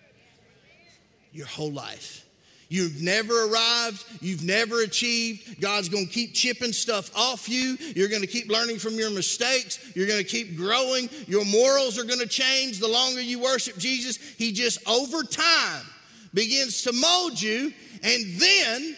Your 1.33 1.47
whole 1.47 1.73
life. 1.73 2.25
You've 2.69 3.03
never 3.03 3.51
arrived. 3.51 4.03
You've 4.23 4.45
never 4.45 4.81
achieved. 4.81 5.61
God's 5.61 5.91
going 5.91 6.07
to 6.07 6.13
keep 6.13 6.33
chipping 6.33 6.73
stuff 6.73 7.11
off 7.15 7.47
you. 7.47 7.77
You're 7.95 8.09
going 8.09 8.23
to 8.23 8.27
keep 8.27 8.49
learning 8.49 8.79
from 8.79 8.95
your 8.95 9.11
mistakes. 9.11 9.95
You're 9.95 10.07
going 10.07 10.23
to 10.23 10.29
keep 10.29 10.57
growing. 10.57 11.11
Your 11.27 11.45
morals 11.45 11.99
are 11.99 12.05
going 12.05 12.21
to 12.21 12.27
change 12.27 12.79
the 12.79 12.89
longer 12.89 13.21
you 13.21 13.41
worship 13.41 13.77
Jesus. 13.77 14.17
He 14.17 14.53
just 14.53 14.79
over 14.89 15.23
time 15.23 15.85
begins 16.33 16.83
to 16.85 16.93
mold 16.95 17.43
you. 17.43 17.75
And 18.03 18.41
then, 18.41 18.97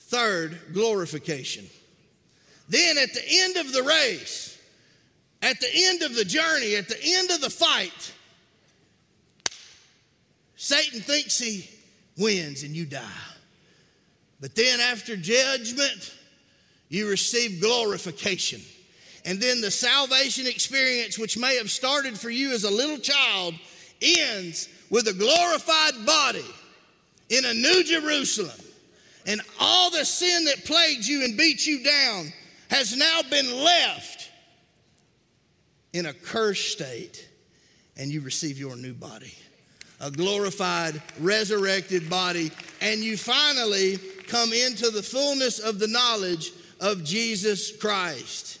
third, 0.00 0.58
glorification. 0.72 1.66
Then 2.68 2.98
at 2.98 3.12
the 3.14 3.22
end 3.24 3.56
of 3.56 3.72
the 3.72 3.84
race, 3.84 4.57
at 5.42 5.60
the 5.60 5.68
end 5.72 6.02
of 6.02 6.14
the 6.14 6.24
journey, 6.24 6.76
at 6.76 6.88
the 6.88 6.98
end 7.02 7.30
of 7.30 7.40
the 7.40 7.50
fight, 7.50 8.12
Satan 10.56 11.00
thinks 11.00 11.38
he 11.38 11.68
wins 12.16 12.64
and 12.64 12.74
you 12.74 12.84
die. 12.84 13.04
But 14.40 14.54
then 14.54 14.80
after 14.80 15.16
judgment, 15.16 16.14
you 16.88 17.08
receive 17.08 17.60
glorification. 17.60 18.60
And 19.24 19.40
then 19.40 19.60
the 19.60 19.70
salvation 19.70 20.46
experience, 20.46 21.18
which 21.18 21.36
may 21.36 21.56
have 21.56 21.70
started 21.70 22.18
for 22.18 22.30
you 22.30 22.52
as 22.52 22.64
a 22.64 22.70
little 22.70 22.98
child, 22.98 23.54
ends 24.00 24.68
with 24.90 25.06
a 25.08 25.12
glorified 25.12 26.06
body 26.06 26.44
in 27.28 27.44
a 27.44 27.54
new 27.54 27.84
Jerusalem. 27.84 28.58
And 29.26 29.40
all 29.60 29.90
the 29.90 30.04
sin 30.04 30.46
that 30.46 30.64
plagued 30.64 31.06
you 31.06 31.24
and 31.24 31.36
beat 31.36 31.66
you 31.66 31.82
down 31.84 32.32
has 32.70 32.96
now 32.96 33.20
been 33.28 33.52
left 33.62 34.27
in 35.98 36.06
a 36.06 36.12
cursed 36.12 36.70
state 36.70 37.28
and 37.96 38.10
you 38.10 38.20
receive 38.20 38.58
your 38.58 38.76
new 38.76 38.94
body 38.94 39.34
a 40.00 40.12
glorified, 40.12 41.02
resurrected 41.18 42.08
body, 42.08 42.52
and 42.80 43.00
you 43.00 43.16
finally 43.16 43.98
come 44.28 44.52
into 44.52 44.90
the 44.90 45.02
fullness 45.02 45.58
of 45.58 45.80
the 45.80 45.88
knowledge 45.88 46.52
of 46.80 47.02
Jesus 47.02 47.76
Christ. 47.76 48.60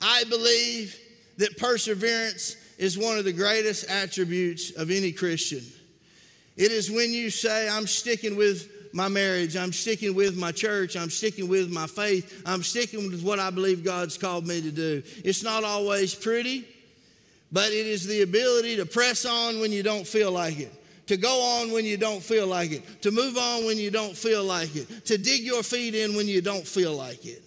I 0.00 0.24
believe 0.30 0.98
that 1.36 1.58
perseverance 1.58 2.56
is 2.78 2.96
one 2.96 3.18
of 3.18 3.26
the 3.26 3.34
greatest 3.34 3.90
attributes 3.90 4.70
of 4.76 4.90
any 4.90 5.12
Christian. 5.12 5.62
It 6.56 6.72
is 6.72 6.90
when 6.90 7.12
you 7.12 7.28
say, 7.28 7.68
I'm 7.68 7.86
sticking 7.86 8.34
with 8.34 8.94
my 8.94 9.08
marriage, 9.08 9.58
I'm 9.58 9.74
sticking 9.74 10.14
with 10.14 10.38
my 10.38 10.52
church, 10.52 10.96
I'm 10.96 11.10
sticking 11.10 11.48
with 11.48 11.70
my 11.70 11.86
faith, 11.86 12.42
I'm 12.46 12.62
sticking 12.62 13.10
with 13.10 13.22
what 13.22 13.38
I 13.38 13.50
believe 13.50 13.84
God's 13.84 14.16
called 14.16 14.46
me 14.46 14.62
to 14.62 14.70
do. 14.70 15.02
It's 15.22 15.42
not 15.42 15.64
always 15.64 16.14
pretty 16.14 16.66
but 17.50 17.72
it 17.72 17.86
is 17.86 18.06
the 18.06 18.22
ability 18.22 18.76
to 18.76 18.86
press 18.86 19.24
on 19.24 19.60
when 19.60 19.72
you 19.72 19.82
don't 19.82 20.06
feel 20.06 20.30
like 20.30 20.58
it, 20.58 20.72
to 21.06 21.16
go 21.16 21.40
on 21.40 21.72
when 21.72 21.84
you 21.84 21.96
don't 21.96 22.22
feel 22.22 22.46
like 22.46 22.72
it, 22.72 23.02
to 23.02 23.10
move 23.10 23.36
on 23.36 23.64
when 23.64 23.78
you 23.78 23.90
don't 23.90 24.16
feel 24.16 24.44
like 24.44 24.74
it, 24.76 25.06
to 25.06 25.16
dig 25.16 25.42
your 25.42 25.62
feet 25.62 25.94
in 25.94 26.14
when 26.14 26.26
you 26.28 26.42
don't 26.42 26.66
feel 26.66 26.94
like 26.94 27.24
it. 27.24 27.42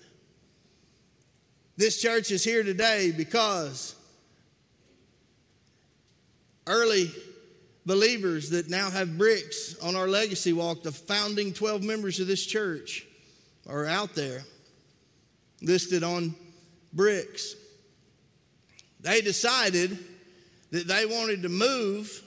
This 1.78 2.02
church 2.02 2.32
is 2.32 2.44
here 2.44 2.64
today 2.64 3.12
because 3.16 3.96
early 6.68 7.12
believers 7.86 8.50
that 8.52 8.70
now 8.70 8.90
have 8.90 9.18
bricks 9.18 9.76
on 9.80 9.96
our 9.96 10.08
legacy 10.08 10.54
walk, 10.54 10.84
the 10.84 10.92
founding 10.92 11.54
12 11.54 11.84
members 11.84 12.20
of 12.20 12.28
this 12.28 12.46
church, 12.46 13.08
are 13.70 13.86
out 13.86 14.16
there 14.16 14.44
listed 15.62 16.04
on 16.04 16.36
bricks 16.94 17.56
they 19.02 19.22
decided 19.22 19.98
that 20.72 20.88
they 20.88 21.06
wanted 21.06 21.44
to 21.44 21.50
move 21.50 22.22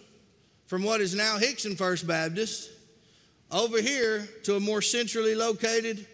from 0.67 0.83
what 0.83 1.01
is 1.01 1.15
now 1.15 1.39
Hixson 1.39 1.77
First 1.77 2.07
Baptist 2.07 2.71
over 3.51 3.81
here 3.81 4.29
to 4.45 4.57
a 4.57 4.61
more 4.61 4.83
centrally 4.83 5.35
located 5.35 6.07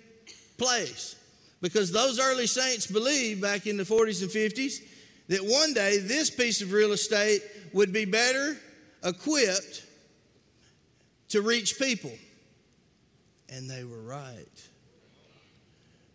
place. 0.59 1.17
Because 1.63 1.93
those 1.93 2.19
early 2.19 2.47
saints 2.47 2.87
believed 2.87 3.41
back 3.41 3.67
in 3.67 3.77
the 3.77 3.83
40s 3.83 4.23
and 4.23 4.31
50s 4.31 4.83
that 5.29 5.41
one 5.41 5.73
day 5.75 5.99
this 5.99 6.31
piece 6.31 6.63
of 6.63 6.73
real 6.73 6.93
estate 6.93 7.43
would 7.73 7.93
be 7.93 8.05
better 8.05 8.57
equipped 9.05 9.85
to 11.29 11.43
reach 11.43 11.79
people. 11.79 12.13
And 13.49 13.71
they 13.71 13.85
were 13.85 14.03
right. 14.03 14.69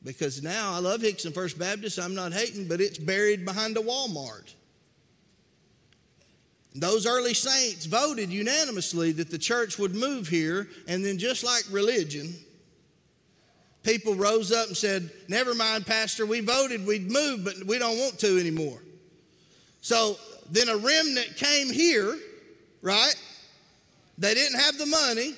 Because 0.05 0.43
now 0.43 0.71
I 0.71 0.77
love 0.77 1.01
Hixson 1.01 1.33
First 1.33 1.57
Baptist, 1.57 1.99
I'm 1.99 2.13
not 2.13 2.31
hating, 2.31 2.67
but 2.67 2.79
it's 2.79 2.99
buried 2.99 3.43
behind 3.43 3.75
a 3.75 3.81
Walmart. 3.81 4.53
Those 6.75 7.07
early 7.07 7.33
saints 7.33 7.85
voted 7.85 8.29
unanimously 8.29 9.13
that 9.13 9.31
the 9.31 9.37
church 9.39 9.79
would 9.79 9.95
move 9.95 10.27
here, 10.27 10.67
and 10.87 11.03
then 11.03 11.17
just 11.17 11.43
like 11.43 11.63
religion, 11.71 12.35
people 13.81 14.13
rose 14.13 14.51
up 14.51 14.67
and 14.67 14.77
said, 14.77 15.09
Never 15.27 15.55
mind, 15.55 15.87
Pastor, 15.87 16.25
we 16.27 16.41
voted 16.41 16.85
we'd 16.85 17.09
move, 17.09 17.43
but 17.43 17.65
we 17.65 17.79
don't 17.79 17.97
want 17.97 18.19
to 18.19 18.39
anymore. 18.39 18.79
So 19.81 20.17
then 20.51 20.69
a 20.69 20.77
remnant 20.77 21.35
came 21.37 21.71
here, 21.71 22.15
right? 22.83 23.15
They 24.19 24.35
didn't 24.35 24.59
have 24.59 24.77
the 24.77 24.85
money, 24.85 25.33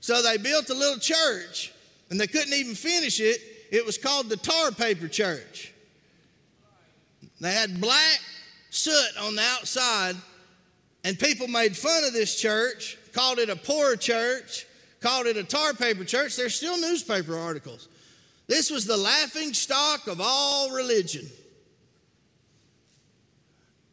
so 0.00 0.22
they 0.22 0.38
built 0.38 0.70
a 0.70 0.74
little 0.74 1.00
church, 1.00 1.72
and 2.08 2.18
they 2.18 2.28
couldn't 2.28 2.54
even 2.54 2.74
finish 2.74 3.20
it 3.20 3.55
it 3.70 3.84
was 3.84 3.98
called 3.98 4.28
the 4.28 4.36
tar 4.36 4.70
paper 4.72 5.08
church. 5.08 5.72
They 7.40 7.52
had 7.52 7.80
black 7.80 8.20
soot 8.70 9.16
on 9.20 9.36
the 9.36 9.42
outside, 9.42 10.16
and 11.04 11.18
people 11.18 11.48
made 11.48 11.76
fun 11.76 12.04
of 12.04 12.12
this 12.12 12.40
church, 12.40 12.98
called 13.12 13.38
it 13.38 13.50
a 13.50 13.56
poor 13.56 13.96
church, 13.96 14.66
called 15.00 15.26
it 15.26 15.36
a 15.36 15.44
tar 15.44 15.74
paper 15.74 16.04
church. 16.04 16.36
There's 16.36 16.54
still 16.54 16.80
newspaper 16.80 17.38
articles. 17.38 17.88
This 18.46 18.70
was 18.70 18.86
the 18.86 18.96
laughing 18.96 19.52
stock 19.52 20.06
of 20.06 20.20
all 20.20 20.70
religion. 20.70 21.26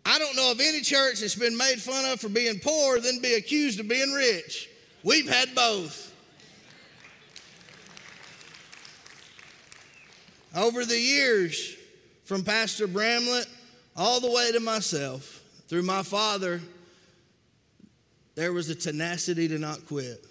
I 0.06 0.20
don't 0.20 0.36
know 0.36 0.52
of 0.52 0.60
any 0.60 0.82
church 0.82 1.22
that's 1.22 1.36
been 1.36 1.58
made 1.58 1.82
fun 1.82 2.12
of 2.12 2.20
for 2.20 2.30
being 2.30 2.60
poor, 2.60 3.00
then 3.00 3.20
be 3.22 3.34
accused 3.34 3.80
of 3.80 3.88
being 3.88 4.12
rich. 4.12 4.70
We've 5.04 5.30
had 5.30 5.56
both. 5.56 6.13
Over 10.56 10.86
the 10.86 11.00
years, 11.00 11.76
from 12.26 12.44
Pastor 12.44 12.88
Bramlett 12.88 13.48
all 13.96 14.20
the 14.20 14.30
way 14.32 14.52
to 14.52 14.60
myself, 14.60 15.42
through 15.68 15.84
my 15.84 16.04
father, 16.04 16.62
there 18.36 18.54
was 18.54 18.70
a 18.70 18.76
tenacity 18.76 19.48
to 19.48 19.58
not 19.58 19.86
quit. 19.88 20.26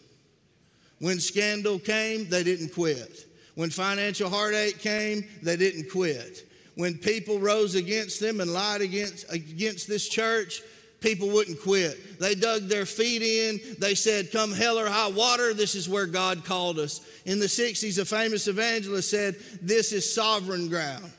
When 1.00 1.18
scandal 1.18 1.78
came, 1.78 2.28
they 2.28 2.44
didn't 2.44 2.72
quit. 2.72 3.26
When 3.56 3.70
financial 3.70 4.30
heartache 4.30 4.78
came, 4.78 5.24
they 5.42 5.56
didn't 5.56 5.90
quit. 5.90 6.48
when 6.74 6.96
people 6.96 7.38
rose 7.38 7.74
against 7.74 8.20
them 8.20 8.40
and 8.40 8.52
lied 8.52 8.80
against, 8.80 9.30
against 9.30 9.88
this 9.88 10.08
church, 10.08 10.62
people 11.02 11.28
wouldn't 11.28 11.60
quit. 11.60 12.18
They 12.18 12.34
dug 12.34 12.62
their 12.62 12.86
feet 12.86 13.22
in. 13.22 13.76
They 13.78 13.94
said, 13.94 14.32
Come 14.32 14.52
hell 14.52 14.78
or 14.78 14.88
high 14.88 15.10
water, 15.10 15.52
this 15.52 15.74
is 15.74 15.88
where 15.88 16.06
God 16.06 16.44
called 16.44 16.78
us. 16.78 17.00
In 17.26 17.38
the 17.38 17.46
60s, 17.46 17.98
a 17.98 18.04
famous 18.04 18.48
evangelist 18.48 19.10
said, 19.10 19.36
This 19.60 19.92
is 19.92 20.14
sovereign 20.14 20.68
ground 20.68 21.10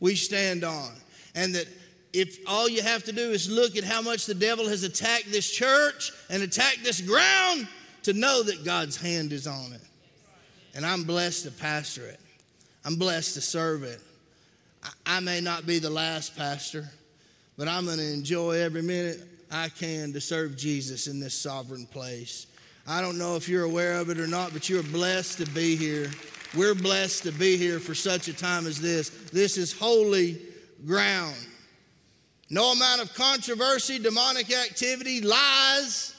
we 0.00 0.16
stand 0.16 0.64
on. 0.64 0.90
And 1.34 1.54
that 1.54 1.66
if 2.12 2.38
all 2.46 2.68
you 2.68 2.82
have 2.82 3.04
to 3.04 3.12
do 3.12 3.30
is 3.30 3.48
look 3.50 3.76
at 3.76 3.84
how 3.84 4.02
much 4.02 4.26
the 4.26 4.34
devil 4.34 4.68
has 4.68 4.82
attacked 4.82 5.30
this 5.30 5.50
church 5.50 6.12
and 6.28 6.42
attacked 6.42 6.84
this 6.84 7.00
ground 7.00 7.66
to 8.02 8.12
know 8.12 8.42
that 8.42 8.64
God's 8.64 8.96
hand 8.96 9.32
is 9.32 9.46
on 9.46 9.72
it. 9.72 9.80
And 10.74 10.84
I'm 10.84 11.04
blessed 11.04 11.44
to 11.44 11.50
pastor 11.50 12.06
it, 12.06 12.20
I'm 12.84 12.96
blessed 12.96 13.34
to 13.34 13.40
serve 13.40 13.82
it. 13.82 14.00
I 15.06 15.20
may 15.20 15.40
not 15.40 15.64
be 15.64 15.78
the 15.78 15.90
last 15.90 16.36
pastor, 16.36 16.88
but 17.56 17.68
I'm 17.68 17.84
going 17.84 17.98
to 17.98 18.12
enjoy 18.12 18.58
every 18.60 18.82
minute 18.82 19.20
I 19.52 19.68
can 19.68 20.12
to 20.14 20.20
serve 20.20 20.56
Jesus 20.56 21.06
in 21.06 21.20
this 21.20 21.34
sovereign 21.34 21.86
place. 21.86 22.46
I 22.86 23.00
don't 23.02 23.18
know 23.18 23.36
if 23.36 23.48
you're 23.48 23.64
aware 23.64 23.98
of 23.98 24.08
it 24.08 24.18
or 24.18 24.26
not, 24.26 24.52
but 24.52 24.68
you're 24.68 24.82
blessed 24.82 25.38
to 25.38 25.46
be 25.52 25.76
here. 25.76 26.10
We're 26.56 26.74
blessed 26.74 27.24
to 27.24 27.32
be 27.32 27.56
here 27.56 27.78
for 27.78 27.94
such 27.94 28.28
a 28.28 28.32
time 28.32 28.66
as 28.66 28.80
this. 28.80 29.10
This 29.30 29.56
is 29.56 29.72
holy 29.72 30.40
ground. 30.86 31.36
No 32.50 32.72
amount 32.72 33.02
of 33.02 33.14
controversy, 33.14 33.98
demonic 33.98 34.52
activity, 34.52 35.20
lies, 35.20 36.14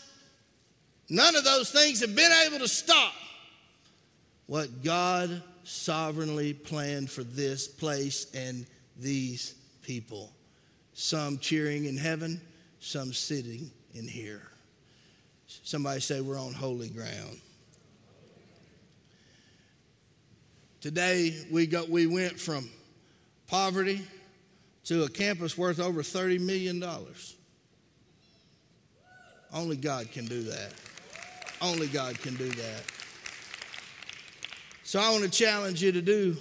none 1.10 1.36
of 1.36 1.44
those 1.44 1.72
things 1.72 2.02
have 2.02 2.16
been 2.16 2.32
able 2.48 2.60
to 2.60 2.68
stop 2.68 3.14
what 4.48 4.84
God 4.84 5.44
sovereignly 5.64 6.54
planned 6.54 7.10
for 7.10 7.24
this 7.24 7.68
place 7.68 8.28
and 8.34 8.66
these 8.98 9.56
people. 9.84 10.32
Some 10.94 11.38
cheering 11.38 11.86
in 11.86 11.98
heaven, 11.98 12.42
some 12.84 13.14
sitting 13.14 13.72
in 13.94 14.06
here. 14.06 14.42
Somebody 15.48 16.02
say 16.02 16.20
we're 16.20 16.40
on 16.40 16.52
holy 16.54 16.90
ground. 16.90 17.40
Today 20.82 21.46
we 21.50 21.66
got 21.66 21.88
we 21.88 22.08
went 22.08 22.38
from 22.38 22.70
poverty 23.48 24.02
to 24.86 25.04
a 25.04 25.10
campus 25.10 25.58
worth 25.58 25.80
over 25.80 26.02
$30 26.02 26.42
million. 26.42 26.84
Only 29.54 29.78
God 29.78 30.12
can 30.12 30.26
do 30.26 30.44
that. 30.44 30.74
Only 31.62 31.88
God 31.88 32.20
can 32.20 32.36
do 32.36 32.50
that. 32.50 32.84
So 34.84 35.00
I 35.00 35.10
want 35.12 35.24
to 35.24 35.30
challenge 35.30 35.82
you 35.82 35.94
to 35.94 36.02
do 36.02 36.36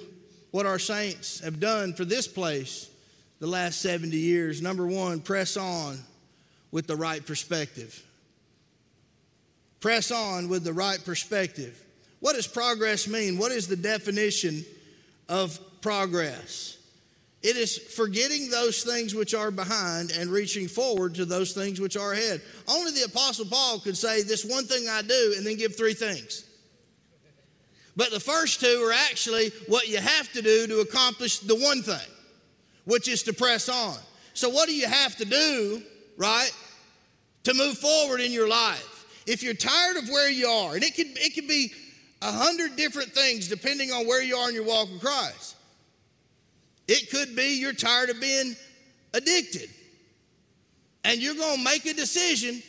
what 0.51 0.67
our 0.67 0.81
saints 0.81 1.39
have 1.41 1.61
done 1.61 1.95
for 1.95 2.05
this 2.05 2.27
place 2.27 2.91
the 3.39 3.47
last 3.47 3.81
70 3.81 4.17
years. 4.17 4.61
Number 4.61 4.87
one, 4.89 5.21
press 5.21 5.57
on 5.57 5.99
with 6.73 6.89
the 6.89 6.97
right 6.97 7.25
perspective. 7.25 8.03
Press 9.81 10.11
on 10.11 10.49
with 10.49 10.65
the 10.65 10.73
right 10.73 11.05
perspective. 11.05 11.81
What 12.21 12.37
does 12.37 12.47
progress 12.47 13.07
mean? 13.07 13.39
What 13.39 13.53
is 13.53 13.69
the 13.69 13.77
definition 13.77 14.65
of 15.29 15.59
progress? 15.81 16.79
It 17.43 17.57
is 17.57 17.77
forgetting 17.77 18.49
those 18.49 18.85
things 18.85 19.15
which 19.15 19.35
are 19.35 19.51
behind 19.51 20.13
and 20.13 20.31
reaching 20.31 20.69
forward 20.69 21.17
to 21.17 21.25
those 21.25 21.53
things 21.53 21.81
which 21.81 21.97
are 21.97 22.13
ahead. 22.13 22.41
Only 22.69 22.93
the 22.93 23.03
Apostle 23.03 23.47
Paul 23.47 23.81
could 23.81 23.97
say, 23.97 24.23
This 24.23 24.45
one 24.45 24.65
thing 24.65 24.89
I 24.89 25.03
do, 25.03 25.35
and 25.37 25.45
then 25.45 25.57
give 25.57 25.77
three 25.77 25.95
things. 25.95 26.45
But 27.97 28.13
the 28.13 28.21
first 28.21 28.61
two 28.61 28.87
are 28.89 28.93
actually 28.93 29.51
what 29.67 29.89
you 29.89 29.99
have 29.99 30.33
to 30.33 30.43
do 30.43 30.69
to 30.69 30.81
accomplish 30.81 31.41
the 31.41 31.57
one 31.57 31.83
thing, 31.83 32.09
which 32.85 33.09
is 33.09 33.25
to 33.25 33.33
press 33.33 33.69
on. 33.69 33.97
So, 34.35 34.49
what 34.49 34.69
do 34.69 34.75
you 34.75 34.87
have 34.87 35.17
to 35.17 35.25
do, 35.25 35.83
right, 36.17 36.51
to 37.45 37.55
move 37.55 37.79
forward 37.79 38.21
in 38.21 38.33
your 38.33 38.49
life? 38.49 39.23
If 39.27 39.43
you're 39.43 39.55
tired 39.55 39.97
of 39.97 40.09
where 40.09 40.31
you 40.31 40.47
are, 40.47 40.75
and 40.75 40.83
it 40.83 40.95
could, 40.95 41.07
it 41.17 41.35
could 41.35 41.49
be 41.49 41.73
a 42.23 42.31
hundred 42.31 42.77
different 42.77 43.11
things 43.11 43.49
depending 43.49 43.91
on 43.91 44.07
where 44.07 44.23
you 44.23 44.37
are 44.37 44.49
in 44.49 44.55
your 44.55 44.65
walk 44.65 44.91
with 44.91 45.01
Christ. 45.01 45.57
It 46.89 47.11
could 47.11 47.37
be 47.37 47.59
you're 47.59 47.73
tired 47.73 48.11
of 48.11 48.21
being 48.21 48.57
addicted. 49.15 49.71
And 51.05 51.21
you're 51.21 51.35
going 51.35 51.59
to 51.59 51.65
make 51.65 51.87
a 51.87 51.95
decision 51.95 52.63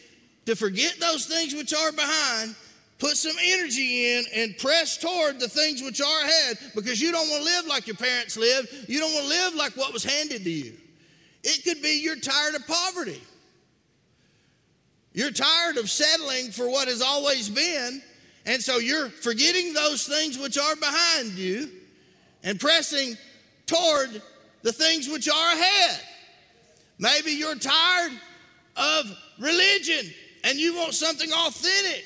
to 0.45 0.55
forget 0.55 0.95
those 0.99 1.25
things 1.25 1.53
which 1.53 1.73
are 1.73 1.91
behind, 1.91 2.55
put 2.99 3.15
some 3.15 3.35
energy 3.43 4.11
in, 4.11 4.25
and 4.35 4.57
press 4.57 4.97
toward 4.97 5.39
the 5.39 5.47
things 5.47 5.81
which 5.81 6.01
are 6.01 6.23
ahead 6.23 6.57
because 6.75 7.01
you 7.01 7.11
don't 7.11 7.29
want 7.29 7.43
to 7.43 7.45
live 7.45 7.67
like 7.67 7.87
your 7.87 7.95
parents 7.95 8.37
lived. 8.37 8.69
You 8.87 8.99
don't 8.99 9.13
want 9.13 9.23
to 9.23 9.29
live 9.29 9.55
like 9.55 9.77
what 9.77 9.93
was 9.93 10.03
handed 10.03 10.43
to 10.43 10.49
you. 10.49 10.73
It 11.43 11.63
could 11.63 11.81
be 11.81 12.01
you're 12.01 12.15
tired 12.15 12.55
of 12.55 12.65
poverty. 12.67 13.21
You're 15.13 15.31
tired 15.31 15.77
of 15.77 15.89
settling 15.89 16.51
for 16.51 16.69
what 16.69 16.87
has 16.87 17.01
always 17.01 17.49
been, 17.49 18.01
and 18.45 18.61
so 18.61 18.77
you're 18.77 19.09
forgetting 19.09 19.73
those 19.73 20.07
things 20.07 20.37
which 20.37 20.57
are 20.57 20.75
behind 20.75 21.31
you 21.33 21.69
and 22.43 22.59
pressing 22.59 23.15
toward 23.65 24.21
the 24.63 24.73
things 24.73 25.07
which 25.07 25.29
are 25.29 25.51
ahead. 25.53 25.99
Maybe 26.99 27.31
you're 27.31 27.55
tired 27.55 28.11
of 28.75 29.05
religion 29.39 30.11
and 30.43 30.57
you 30.57 30.75
want 30.75 30.93
something 30.93 31.31
authentic 31.31 32.05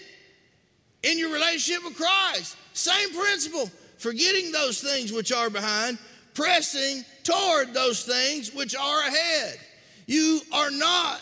in 1.03 1.17
your 1.17 1.31
relationship 1.31 1.83
with 1.83 1.95
Christ. 1.95 2.57
Same 2.73 3.13
principle. 3.13 3.69
Forgetting 3.97 4.51
those 4.51 4.81
things 4.81 5.11
which 5.11 5.31
are 5.31 5.49
behind, 5.49 5.97
pressing 6.33 7.03
toward 7.23 7.73
those 7.73 8.03
things 8.03 8.53
which 8.53 8.75
are 8.75 9.01
ahead. 9.01 9.59
You 10.05 10.41
are 10.53 10.69
not 10.69 11.19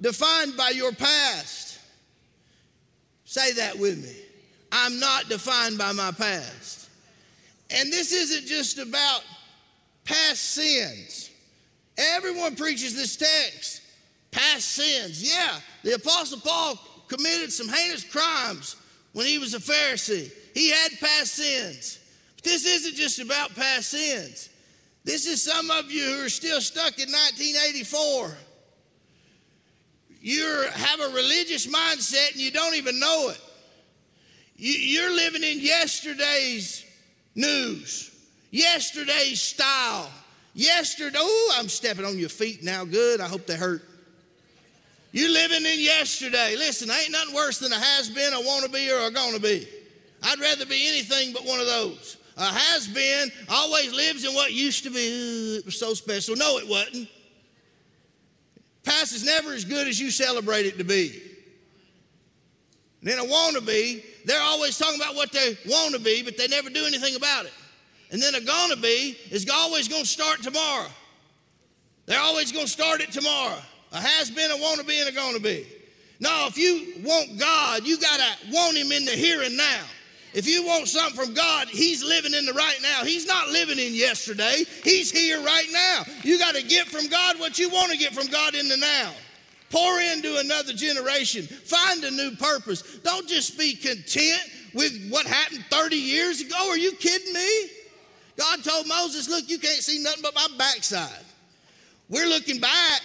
defined 0.00 0.56
by 0.56 0.70
your 0.70 0.92
past. 0.92 1.78
Say 3.24 3.52
that 3.54 3.78
with 3.78 4.02
me. 4.02 4.14
I'm 4.72 4.98
not 4.98 5.28
defined 5.28 5.78
by 5.78 5.92
my 5.92 6.12
past. 6.12 6.88
And 7.70 7.92
this 7.92 8.12
isn't 8.12 8.46
just 8.46 8.78
about 8.78 9.22
past 10.04 10.42
sins. 10.42 11.30
Everyone 11.96 12.56
preaches 12.56 12.94
this 12.94 13.16
text 13.16 13.82
past 14.30 14.64
sins. 14.66 15.22
Yeah, 15.22 15.58
the 15.82 15.94
Apostle 15.94 16.40
Paul 16.40 16.78
committed 17.08 17.52
some 17.52 17.68
heinous 17.68 18.04
crimes 18.04 18.76
when 19.12 19.26
he 19.26 19.38
was 19.38 19.54
a 19.54 19.58
Pharisee. 19.58 20.30
He 20.54 20.70
had 20.70 20.90
past 21.00 21.34
sins. 21.34 21.98
But 22.36 22.44
this 22.44 22.64
isn't 22.66 22.94
just 22.94 23.18
about 23.18 23.54
past 23.54 23.88
sins. 23.90 24.50
This 25.04 25.26
is 25.26 25.42
some 25.42 25.70
of 25.70 25.90
you 25.90 26.04
who 26.04 26.24
are 26.24 26.28
still 26.28 26.60
stuck 26.60 26.98
in 26.98 27.10
1984. 27.10 28.36
You 30.28 30.66
have 30.74 31.00
a 31.00 31.08
religious 31.14 31.66
mindset 31.66 32.32
and 32.32 32.40
you 32.40 32.50
don't 32.50 32.74
even 32.74 33.00
know 33.00 33.30
it. 33.30 33.40
You're 34.56 35.14
living 35.14 35.42
in 35.42 35.58
yesterday's 35.58 36.84
news 37.34 38.10
yesterday's 38.50 39.40
style. 39.40 40.10
Yesterday, 40.54 41.18
oh, 41.18 41.54
I'm 41.58 41.68
stepping 41.68 42.04
on 42.04 42.18
your 42.18 42.28
feet 42.28 42.62
now. 42.62 42.84
Good. 42.84 43.20
I 43.20 43.28
hope 43.28 43.46
they 43.46 43.56
hurt. 43.56 43.82
You're 45.12 45.30
living 45.30 45.64
in 45.64 45.80
yesterday. 45.80 46.56
Listen, 46.56 46.90
ain't 46.90 47.12
nothing 47.12 47.34
worse 47.34 47.58
than 47.58 47.72
a 47.72 47.78
has 47.78 48.10
been, 48.10 48.32
a 48.34 48.40
wanna 48.40 48.68
be, 48.68 48.90
or 48.90 49.06
a 49.06 49.10
gonna 49.10 49.38
be. 49.38 49.66
I'd 50.22 50.40
rather 50.40 50.66
be 50.66 50.88
anything 50.88 51.32
but 51.32 51.44
one 51.44 51.60
of 51.60 51.66
those. 51.66 52.16
A 52.36 52.44
has 52.44 52.86
been 52.86 53.30
always 53.48 53.92
lives 53.92 54.24
in 54.24 54.34
what 54.34 54.52
used 54.52 54.84
to 54.84 54.90
be. 54.90 54.98
Ooh, 54.98 55.58
it 55.58 55.64
was 55.64 55.78
so 55.78 55.94
special. 55.94 56.36
No, 56.36 56.58
it 56.58 56.68
wasn't. 56.68 57.08
Past 58.88 59.14
is 59.14 59.22
never 59.22 59.52
as 59.52 59.66
good 59.66 59.86
as 59.86 60.00
you 60.00 60.10
celebrate 60.10 60.64
it 60.64 60.78
to 60.78 60.84
be. 60.84 61.20
And 63.00 63.10
then 63.10 63.18
a 63.18 63.24
wanna 63.24 63.60
be, 63.60 64.02
they're 64.24 64.40
always 64.40 64.78
talking 64.78 64.98
about 64.98 65.14
what 65.14 65.30
they 65.30 65.58
want 65.66 65.94
to 65.94 66.00
be, 66.00 66.22
but 66.22 66.38
they 66.38 66.48
never 66.48 66.70
do 66.70 66.86
anything 66.86 67.14
about 67.14 67.44
it. 67.44 67.52
And 68.10 68.20
then 68.20 68.34
a 68.34 68.40
gonna 68.40 68.76
be 68.76 69.18
is 69.30 69.46
always 69.50 69.88
gonna 69.88 70.06
start 70.06 70.42
tomorrow. 70.42 70.88
They're 72.06 72.20
always 72.20 72.50
gonna 72.50 72.66
start 72.66 73.02
it 73.02 73.12
tomorrow. 73.12 73.58
A 73.92 74.00
has 74.00 74.30
been, 74.30 74.50
a 74.50 74.56
wanna 74.56 74.84
be, 74.84 74.98
and 74.98 75.08
a 75.10 75.12
gonna 75.12 75.38
be. 75.38 75.66
No, 76.18 76.46
if 76.48 76.56
you 76.56 77.02
want 77.02 77.38
God, 77.38 77.86
you 77.86 77.98
gotta 77.98 78.38
want 78.50 78.76
Him 78.76 78.90
in 78.90 79.04
the 79.04 79.12
here 79.12 79.42
and 79.42 79.56
now. 79.56 79.84
If 80.34 80.46
you 80.46 80.64
want 80.64 80.88
something 80.88 81.24
from 81.24 81.34
God, 81.34 81.68
He's 81.68 82.04
living 82.04 82.34
in 82.34 82.44
the 82.44 82.52
right 82.52 82.78
now. 82.82 83.04
He's 83.04 83.26
not 83.26 83.48
living 83.48 83.78
in 83.78 83.94
yesterday, 83.94 84.64
He's 84.84 85.10
here 85.10 85.42
right 85.42 85.68
now. 85.72 86.02
You 86.22 86.38
gotta 86.38 86.62
get 86.62 86.86
from 86.86 87.08
God 87.08 87.38
what 87.38 87.58
you 87.58 87.70
wanna 87.70 87.96
get 87.96 88.14
from 88.14 88.26
God 88.28 88.54
in 88.54 88.68
the 88.68 88.76
now. 88.76 89.12
Pour 89.70 90.00
into 90.00 90.38
another 90.38 90.72
generation. 90.72 91.44
Find 91.44 92.02
a 92.02 92.10
new 92.10 92.36
purpose. 92.36 92.98
Don't 92.98 93.28
just 93.28 93.58
be 93.58 93.74
content 93.74 94.40
with 94.72 95.08
what 95.10 95.26
happened 95.26 95.64
30 95.70 95.96
years 95.96 96.40
ago. 96.40 96.70
Are 96.70 96.78
you 96.78 96.92
kidding 96.92 97.32
me? 97.34 97.70
God 98.36 98.64
told 98.64 98.86
Moses, 98.86 99.28
Look, 99.28 99.50
you 99.50 99.58
can't 99.58 99.82
see 99.82 100.02
nothing 100.02 100.22
but 100.22 100.34
my 100.34 100.46
backside. 100.56 101.24
We're 102.08 102.28
looking 102.28 102.60
back. 102.60 103.02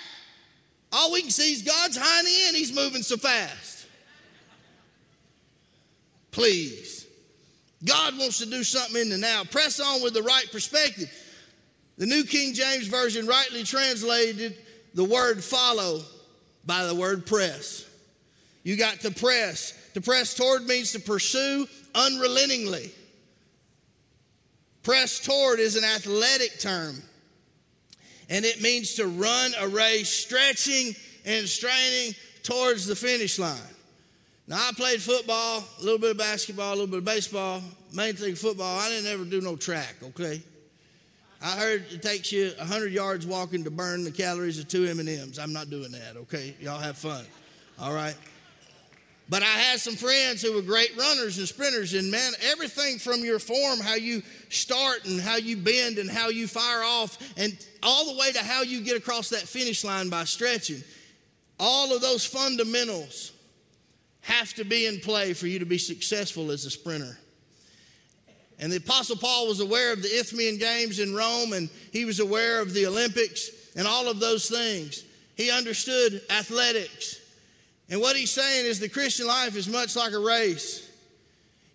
All 0.91 1.11
we 1.11 1.21
can 1.21 1.31
see 1.31 1.51
is 1.51 1.63
God's 1.63 1.97
hind 1.99 2.27
end. 2.45 2.55
He's 2.55 2.73
moving 2.73 3.01
so 3.01 3.17
fast. 3.17 3.87
Please. 6.31 6.92
God 7.85 8.17
wants 8.17 8.37
to 8.39 8.45
do 8.45 8.63
something 8.63 9.01
in 9.01 9.09
the 9.09 9.17
now. 9.17 9.43
Press 9.43 9.79
on 9.79 10.01
with 10.01 10.13
the 10.13 10.23
right 10.23 10.49
perspective. 10.51 11.11
The 11.97 12.05
New 12.05 12.23
King 12.23 12.53
James 12.53 12.87
Version 12.87 13.27
rightly 13.27 13.63
translated 13.63 14.57
the 14.93 15.03
word 15.03 15.43
follow 15.43 16.01
by 16.65 16.85
the 16.85 16.95
word 16.95 17.25
press. 17.25 17.85
You 18.63 18.77
got 18.77 19.01
to 19.01 19.11
press. 19.11 19.73
To 19.93 20.01
press 20.01 20.33
toward 20.33 20.65
means 20.65 20.93
to 20.93 20.99
pursue 20.99 21.67
unrelentingly. 21.93 22.91
Press 24.81 25.19
toward 25.19 25.59
is 25.59 25.75
an 25.75 25.83
athletic 25.83 26.59
term, 26.59 27.01
and 28.29 28.43
it 28.43 28.61
means 28.61 28.95
to 28.95 29.07
run 29.07 29.53
a 29.59 29.67
race, 29.67 30.09
stretching 30.09 30.93
and 31.25 31.47
straining 31.47 32.15
towards 32.43 32.85
the 32.85 32.95
finish 32.95 33.39
line. 33.39 33.57
Now, 34.45 34.57
I 34.57 34.71
played 34.73 35.01
football, 35.01 35.63
a 35.79 35.83
little 35.83 35.99
bit 35.99 36.11
of 36.11 36.17
basketball, 36.17 36.69
a 36.69 36.75
little 36.75 36.87
bit 36.87 36.97
of 36.97 37.05
baseball, 37.05 37.61
main 37.93 38.13
thing 38.13 38.35
football. 38.35 38.77
I 38.77 38.89
didn't 38.89 39.09
ever 39.09 39.23
do 39.23 39.39
no 39.39 39.55
track, 39.55 39.95
okay? 40.03 40.41
I 41.41 41.51
heard 41.51 41.85
it 41.91 42.01
takes 42.01 42.31
you 42.31 42.51
100 42.57 42.91
yards 42.91 43.25
walking 43.25 43.63
to 43.63 43.71
burn 43.71 44.03
the 44.03 44.11
calories 44.11 44.59
of 44.59 44.67
two 44.67 44.85
M&Ms. 44.85 45.39
I'm 45.39 45.53
not 45.53 45.69
doing 45.69 45.91
that, 45.91 46.17
okay? 46.17 46.55
Y'all 46.59 46.79
have 46.79 46.97
fun, 46.97 47.25
all 47.79 47.93
right? 47.93 48.15
But 49.29 49.43
I 49.43 49.45
had 49.45 49.79
some 49.79 49.95
friends 49.95 50.41
who 50.41 50.53
were 50.53 50.61
great 50.61 50.91
runners 50.97 51.37
and 51.37 51.47
sprinters, 51.47 51.93
and 51.93 52.11
man, 52.11 52.33
everything 52.41 52.97
from 52.97 53.23
your 53.23 53.39
form, 53.39 53.79
how 53.79 53.95
you 53.95 54.21
start 54.49 55.05
and 55.05 55.21
how 55.21 55.37
you 55.37 55.55
bend 55.55 55.97
and 55.97 56.09
how 56.09 56.27
you 56.27 56.47
fire 56.47 56.83
off, 56.83 57.17
and 57.37 57.57
all 57.81 58.13
the 58.13 58.19
way 58.19 58.33
to 58.33 58.39
how 58.39 58.61
you 58.61 58.81
get 58.81 58.97
across 58.97 59.29
that 59.29 59.41
finish 59.41 59.85
line 59.85 60.09
by 60.09 60.25
stretching, 60.25 60.83
all 61.59 61.95
of 61.95 62.01
those 62.01 62.25
fundamentals 62.25 63.32
have 64.23 64.53
to 64.55 64.65
be 64.65 64.87
in 64.87 64.99
play 64.99 65.33
for 65.33 65.47
you 65.47 65.59
to 65.59 65.65
be 65.65 65.77
successful 65.77 66.51
as 66.51 66.65
a 66.65 66.71
sprinter. 66.71 67.17
And 68.59 68.71
the 68.71 68.77
Apostle 68.77 69.17
Paul 69.17 69.47
was 69.47 69.59
aware 69.59 69.91
of 69.91 70.01
the 70.01 70.07
Isthmian 70.07 70.57
Games 70.57 70.99
in 70.99 71.13
Rome, 71.13 71.53
and 71.53 71.69
he 71.91 72.05
was 72.05 72.19
aware 72.19 72.61
of 72.61 72.73
the 72.73 72.85
Olympics 72.87 73.49
and 73.75 73.87
all 73.87 74.09
of 74.09 74.19
those 74.19 74.49
things. 74.49 75.03
He 75.35 75.51
understood 75.51 76.21
athletics. 76.29 77.19
And 77.89 77.99
what 77.99 78.15
he's 78.15 78.31
saying 78.31 78.65
is 78.65 78.79
the 78.79 78.87
Christian 78.87 79.27
life 79.27 79.55
is 79.57 79.67
much 79.67 79.95
like 79.95 80.13
a 80.13 80.19
race. 80.19 80.89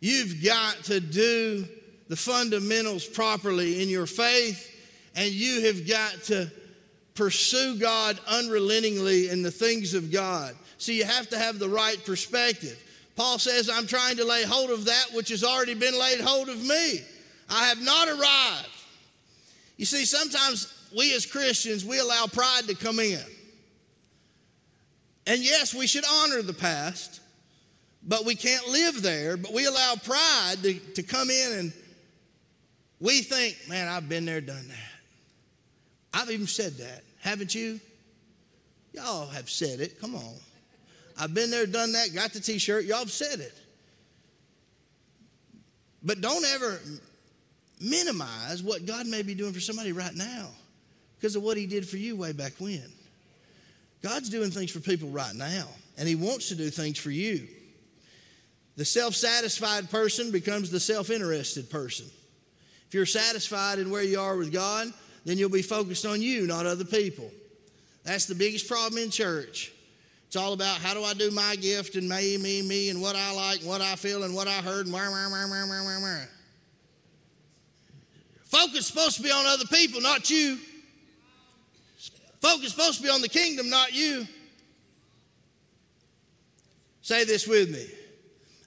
You've 0.00 0.42
got 0.42 0.84
to 0.84 1.00
do 1.00 1.66
the 2.08 2.16
fundamentals 2.16 3.06
properly 3.06 3.82
in 3.82 3.88
your 3.88 4.06
faith, 4.06 4.74
and 5.14 5.30
you 5.30 5.66
have 5.66 5.86
got 5.86 6.22
to 6.24 6.50
pursue 7.14 7.76
God 7.78 8.18
unrelentingly 8.28 9.28
in 9.28 9.42
the 9.42 9.50
things 9.50 9.92
of 9.92 10.10
God. 10.10 10.54
So 10.78 10.92
you 10.92 11.04
have 11.04 11.28
to 11.30 11.38
have 11.38 11.58
the 11.58 11.68
right 11.68 12.02
perspective. 12.04 12.82
Paul 13.16 13.38
says, 13.38 13.68
I'm 13.68 13.86
trying 13.86 14.16
to 14.18 14.24
lay 14.24 14.44
hold 14.44 14.70
of 14.70 14.84
that 14.84 15.06
which 15.12 15.28
has 15.30 15.42
already 15.42 15.74
been 15.74 15.98
laid 15.98 16.20
hold 16.20 16.48
of 16.48 16.62
me. 16.62 17.00
I 17.50 17.66
have 17.66 17.82
not 17.82 18.08
arrived. 18.08 18.68
You 19.76 19.84
see, 19.84 20.04
sometimes 20.04 20.72
we 20.96 21.14
as 21.14 21.26
Christians, 21.26 21.84
we 21.84 21.98
allow 21.98 22.26
pride 22.26 22.68
to 22.68 22.74
come 22.74 23.00
in. 23.00 23.20
And 25.26 25.42
yes, 25.42 25.74
we 25.74 25.86
should 25.86 26.04
honor 26.08 26.42
the 26.42 26.54
past, 26.54 27.20
but 28.02 28.24
we 28.24 28.34
can't 28.34 28.66
live 28.68 29.02
there. 29.02 29.36
But 29.36 29.52
we 29.52 29.66
allow 29.66 29.94
pride 30.02 30.56
to, 30.62 30.74
to 30.94 31.02
come 31.02 31.28
in 31.28 31.58
and 31.58 31.72
we 33.00 33.22
think, 33.22 33.56
man, 33.68 33.88
I've 33.88 34.08
been 34.08 34.24
there, 34.24 34.40
done 34.40 34.68
that. 34.68 34.78
I've 36.14 36.30
even 36.30 36.46
said 36.46 36.78
that. 36.78 37.02
Haven't 37.20 37.54
you? 37.54 37.80
Y'all 38.92 39.28
have 39.28 39.50
said 39.50 39.80
it. 39.80 40.00
Come 40.00 40.14
on. 40.14 40.34
I've 41.18 41.34
been 41.34 41.50
there, 41.50 41.66
done 41.66 41.92
that, 41.92 42.14
got 42.14 42.32
the 42.32 42.40
t 42.40 42.58
shirt. 42.58 42.84
Y'all 42.84 42.98
have 42.98 43.10
said 43.10 43.40
it. 43.40 43.54
But 46.02 46.20
don't 46.20 46.44
ever 46.44 46.80
minimize 47.80 48.62
what 48.62 48.86
God 48.86 49.06
may 49.06 49.22
be 49.22 49.34
doing 49.34 49.52
for 49.52 49.60
somebody 49.60 49.92
right 49.92 50.14
now 50.14 50.48
because 51.16 51.34
of 51.34 51.42
what 51.42 51.56
He 51.56 51.66
did 51.66 51.88
for 51.88 51.96
you 51.96 52.16
way 52.16 52.32
back 52.32 52.52
when. 52.58 52.84
God's 54.00 54.28
doing 54.28 54.50
things 54.50 54.70
for 54.70 54.78
people 54.78 55.08
right 55.08 55.34
now, 55.34 55.66
and 55.96 56.08
He 56.08 56.14
wants 56.14 56.48
to 56.48 56.54
do 56.54 56.70
things 56.70 56.98
for 56.98 57.10
you. 57.10 57.48
The 58.76 58.84
self 58.84 59.14
satisfied 59.14 59.90
person 59.90 60.30
becomes 60.30 60.70
the 60.70 60.78
self 60.78 61.10
interested 61.10 61.68
person. 61.68 62.06
If 62.86 62.94
you're 62.94 63.06
satisfied 63.06 63.80
in 63.80 63.90
where 63.90 64.04
you 64.04 64.20
are 64.20 64.36
with 64.36 64.52
God, 64.52 64.92
then 65.24 65.36
you'll 65.36 65.50
be 65.50 65.62
focused 65.62 66.06
on 66.06 66.22
you, 66.22 66.46
not 66.46 66.64
other 66.64 66.84
people. 66.84 67.30
That's 68.04 68.26
the 68.26 68.36
biggest 68.36 68.68
problem 68.68 69.02
in 69.02 69.10
church. 69.10 69.72
It's 70.28 70.36
all 70.36 70.52
about 70.52 70.76
how 70.76 70.92
do 70.92 71.02
I 71.04 71.14
do 71.14 71.30
my 71.30 71.56
gift 71.56 71.94
and 71.96 72.06
me, 72.06 72.36
me, 72.36 72.60
me, 72.60 72.90
and 72.90 73.00
what 73.00 73.16
I 73.16 73.32
like, 73.32 73.60
and 73.60 73.68
what 73.68 73.80
I 73.80 73.96
feel, 73.96 74.24
and 74.24 74.34
what 74.34 74.46
I 74.46 74.60
heard, 74.60 74.84
and 74.84 74.92
where, 74.92 75.10
where, 75.10 75.30
where, 75.30 75.48
where, 75.48 75.66
where, 75.66 76.00
where. 76.00 76.28
Focus 78.44 78.86
supposed 78.86 79.16
to 79.16 79.22
be 79.22 79.30
on 79.30 79.46
other 79.46 79.64
people, 79.72 80.02
not 80.02 80.28
you. 80.28 80.58
Focus 82.42 82.72
supposed 82.72 82.98
to 82.98 83.04
be 83.04 83.08
on 83.08 83.22
the 83.22 83.28
kingdom, 83.30 83.70
not 83.70 83.94
you. 83.94 84.26
Say 87.00 87.24
this 87.24 87.48
with 87.48 87.70
me. 87.70 87.86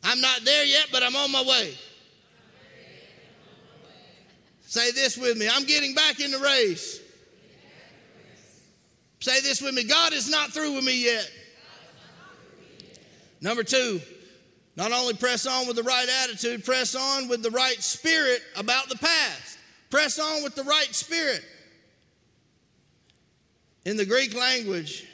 I'm 0.03 0.19
not 0.19 0.43
there 0.43 0.65
yet, 0.65 0.87
but 0.91 1.03
I'm 1.03 1.15
on 1.15 1.31
my 1.31 1.43
way. 1.43 1.75
Say 4.65 4.89
this 4.93 5.15
with 5.15 5.37
me. 5.37 5.47
I'm 5.47 5.65
getting 5.65 5.93
back 5.93 6.19
in 6.19 6.31
the 6.31 6.39
race. 6.39 6.99
Say 9.19 9.41
this 9.41 9.61
with 9.61 9.75
me. 9.75 9.83
God 9.83 10.11
is 10.11 10.27
not 10.27 10.49
through 10.49 10.73
with 10.73 10.83
me 10.83 11.05
yet. 11.05 11.29
Number 13.41 13.63
two, 13.63 13.99
not 14.75 14.91
only 14.91 15.15
press 15.15 15.45
on 15.45 15.67
with 15.67 15.75
the 15.75 15.83
right 15.83 16.07
attitude, 16.23 16.63
press 16.63 16.95
on 16.95 17.27
with 17.27 17.43
the 17.43 17.51
right 17.51 17.81
spirit 17.81 18.41
about 18.55 18.87
the 18.87 18.97
past. 18.97 19.57
Press 19.89 20.19
on 20.19 20.43
with 20.43 20.55
the 20.55 20.63
right 20.63 20.93
spirit. 20.95 21.43
In 23.83 23.97
the 23.97 24.05
Greek 24.05 24.35
language, 24.35 25.05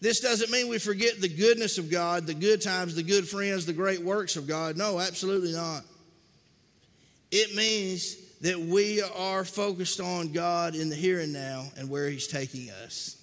this 0.00 0.20
doesn't 0.20 0.50
mean 0.50 0.68
we 0.68 0.78
forget 0.78 1.20
the 1.20 1.28
goodness 1.28 1.78
of 1.78 1.90
God, 1.90 2.26
the 2.26 2.34
good 2.34 2.60
times, 2.60 2.94
the 2.94 3.02
good 3.02 3.26
friends, 3.26 3.64
the 3.64 3.72
great 3.72 4.00
works 4.00 4.36
of 4.36 4.46
God. 4.46 4.76
No, 4.76 5.00
absolutely 5.00 5.52
not. 5.52 5.82
It 7.30 7.54
means 7.54 8.16
that 8.42 8.58
we 8.58 9.02
are 9.02 9.44
focused 9.44 10.00
on 10.00 10.32
God 10.32 10.74
in 10.74 10.90
the 10.90 10.96
here 10.96 11.20
and 11.20 11.32
now 11.32 11.64
and 11.76 11.88
where 11.88 12.10
He's 12.10 12.26
taking 12.26 12.70
us. 12.70 13.16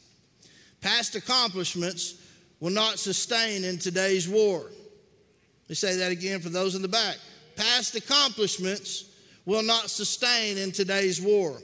Past 0.81 1.15
accomplishments 1.15 2.15
will 2.63 2.69
not 2.69 2.97
sustain 2.97 3.65
in 3.65 3.77
today's 3.77 4.25
war. 4.25 4.59
Let 4.61 5.69
me 5.69 5.75
say 5.75 5.97
that 5.97 6.13
again 6.13 6.39
for 6.39 6.47
those 6.47 6.75
in 6.75 6.81
the 6.81 6.87
back. 6.87 7.17
Past 7.57 7.93
accomplishments 7.93 9.03
will 9.45 9.63
not 9.63 9.89
sustain 9.89 10.57
in 10.57 10.71
today's 10.71 11.19
war. 11.19 11.61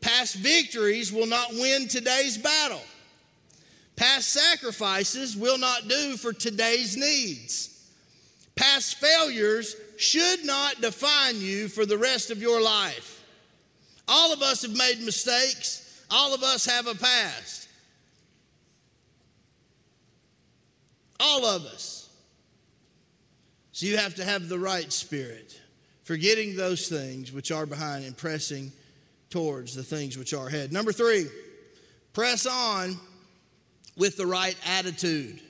Past 0.00 0.36
victories 0.36 1.12
will 1.12 1.26
not 1.26 1.50
win 1.52 1.88
today's 1.88 2.38
battle. 2.38 2.80
Past 3.96 4.32
sacrifices 4.32 5.36
will 5.36 5.58
not 5.58 5.88
do 5.88 6.16
for 6.16 6.32
today's 6.32 6.96
needs. 6.96 7.90
Past 8.56 8.96
failures 8.96 9.76
should 9.98 10.46
not 10.46 10.80
define 10.80 11.38
you 11.38 11.68
for 11.68 11.84
the 11.84 11.98
rest 11.98 12.30
of 12.30 12.40
your 12.40 12.62
life. 12.62 13.22
All 14.08 14.32
of 14.32 14.40
us 14.40 14.62
have 14.62 14.74
made 14.74 15.02
mistakes, 15.02 16.02
all 16.10 16.32
of 16.32 16.42
us 16.42 16.64
have 16.64 16.86
a 16.86 16.94
past. 16.94 17.59
All 21.20 21.44
of 21.44 21.66
us. 21.66 22.08
So 23.72 23.86
you 23.86 23.98
have 23.98 24.16
to 24.16 24.24
have 24.24 24.48
the 24.48 24.58
right 24.58 24.92
spirit, 24.92 25.58
forgetting 26.04 26.56
those 26.56 26.88
things 26.88 27.32
which 27.32 27.52
are 27.52 27.66
behind 27.66 28.04
and 28.04 28.16
pressing 28.16 28.72
towards 29.28 29.74
the 29.74 29.82
things 29.82 30.18
which 30.18 30.34
are 30.34 30.48
ahead. 30.48 30.72
Number 30.72 30.92
three, 30.92 31.26
press 32.12 32.46
on 32.46 32.98
with 33.96 34.16
the 34.16 34.26
right 34.26 34.56
attitude 34.66 35.40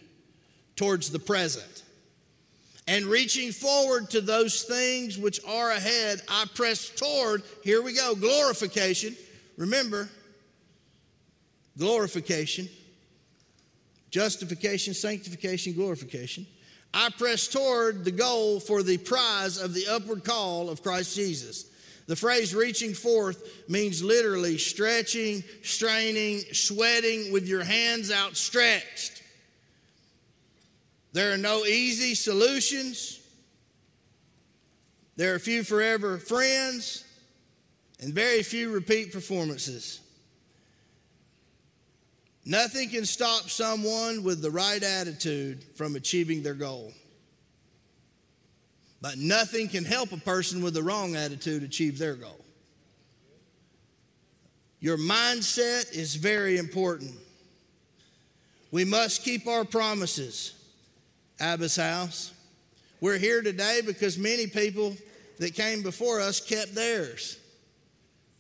towards 0.77 1.11
the 1.11 1.19
present. 1.19 1.85
And 2.87 3.07
reaching 3.07 3.53
forward 3.53 4.11
to 4.11 4.21
those 4.21 4.63
things 4.63 5.17
which 5.17 5.41
are 5.47 5.71
ahead, 5.71 6.21
I 6.29 6.47
press 6.55 6.89
toward, 6.91 7.43
here 7.63 7.83
we 7.83 7.95
go, 7.95 8.15
glorification. 8.15 9.17
Remember, 9.57 10.09
glorification 11.79 12.69
justification, 14.11 14.95
sanctification, 14.95 15.73
glorification. 15.73 16.47
I 16.93 17.11
press 17.17 17.47
toward 17.47 18.05
the 18.05 18.11
goal 18.11 18.61
for 18.61 18.83
the 18.83 18.99
prize 18.99 19.61
of 19.61 19.75
the 19.75 19.87
upward 19.89 20.25
call 20.25 20.69
of 20.69 20.83
Christ 20.83 21.15
Jesus. 21.15 21.67
The 22.07 22.17
phrase 22.17 22.55
reaching 22.55 22.93
forth 22.93 23.69
means 23.69 24.03
literally 24.03 24.59
stretching, 24.59 25.45
straining, 25.63 26.41
sweating 26.53 27.33
with 27.33 27.47
your 27.47 27.63
hands 27.63 28.11
outstretched. 28.11 29.23
There 31.13 31.33
are 31.33 31.39
no 31.39 31.65
easy 31.65 32.17
solutions. 32.17 33.21
There 35.17 35.35
are 35.35 35.39
few 35.39 35.63
forever 35.63 36.19
friends 36.19 37.05
and 38.01 38.13
very 38.13 38.43
few 38.43 38.71
repeat 38.71 39.13
performances. 39.13 40.01
Nothing 42.51 42.89
can 42.89 43.05
stop 43.05 43.49
someone 43.49 44.25
with 44.25 44.43
the 44.43 44.51
right 44.51 44.83
attitude 44.83 45.63
from 45.77 45.95
achieving 45.95 46.43
their 46.43 46.55
goal. 46.55 46.93
But 49.01 49.19
nothing 49.19 49.69
can 49.69 49.85
help 49.85 50.11
a 50.11 50.17
person 50.17 50.61
with 50.61 50.75
the 50.75 50.83
wrong 50.83 51.15
attitude 51.15 51.63
achieve 51.63 51.97
their 51.97 52.17
goal. 52.17 52.45
Your 54.81 54.99
mindset 54.99 55.93
is 55.93 56.17
very 56.17 56.59
important. 56.59 57.13
We 58.73 58.85
must 58.85 59.23
keep 59.23 59.47
our 59.47 59.65
promises. 59.65 60.55
Abba's 61.39 61.77
house. 61.77 62.33
We're 63.01 63.19
here 63.19 63.43
today 63.43 63.81
because 63.87 64.19
many 64.19 64.49
people 64.49 64.97
that 65.39 65.55
came 65.55 65.85
before 65.85 66.21
us 66.21 66.41
kept 66.41 66.75
theirs. 66.75 67.39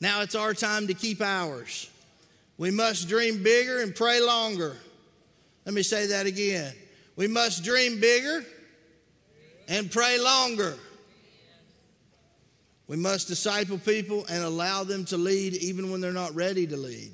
Now 0.00 0.22
it's 0.22 0.34
our 0.34 0.52
time 0.52 0.88
to 0.88 0.94
keep 0.94 1.20
ours. 1.20 1.88
We 2.60 2.70
must 2.70 3.08
dream 3.08 3.42
bigger 3.42 3.80
and 3.80 3.96
pray 3.96 4.20
longer. 4.20 4.76
Let 5.64 5.74
me 5.74 5.82
say 5.82 6.08
that 6.08 6.26
again. 6.26 6.74
We 7.16 7.26
must 7.26 7.64
dream 7.64 8.00
bigger 8.00 8.44
and 9.66 9.90
pray 9.90 10.18
longer. 10.18 10.76
We 12.86 12.98
must 12.98 13.28
disciple 13.28 13.78
people 13.78 14.26
and 14.28 14.44
allow 14.44 14.84
them 14.84 15.06
to 15.06 15.16
lead 15.16 15.54
even 15.54 15.90
when 15.90 16.02
they're 16.02 16.12
not 16.12 16.34
ready 16.34 16.66
to 16.66 16.76
lead. 16.76 17.12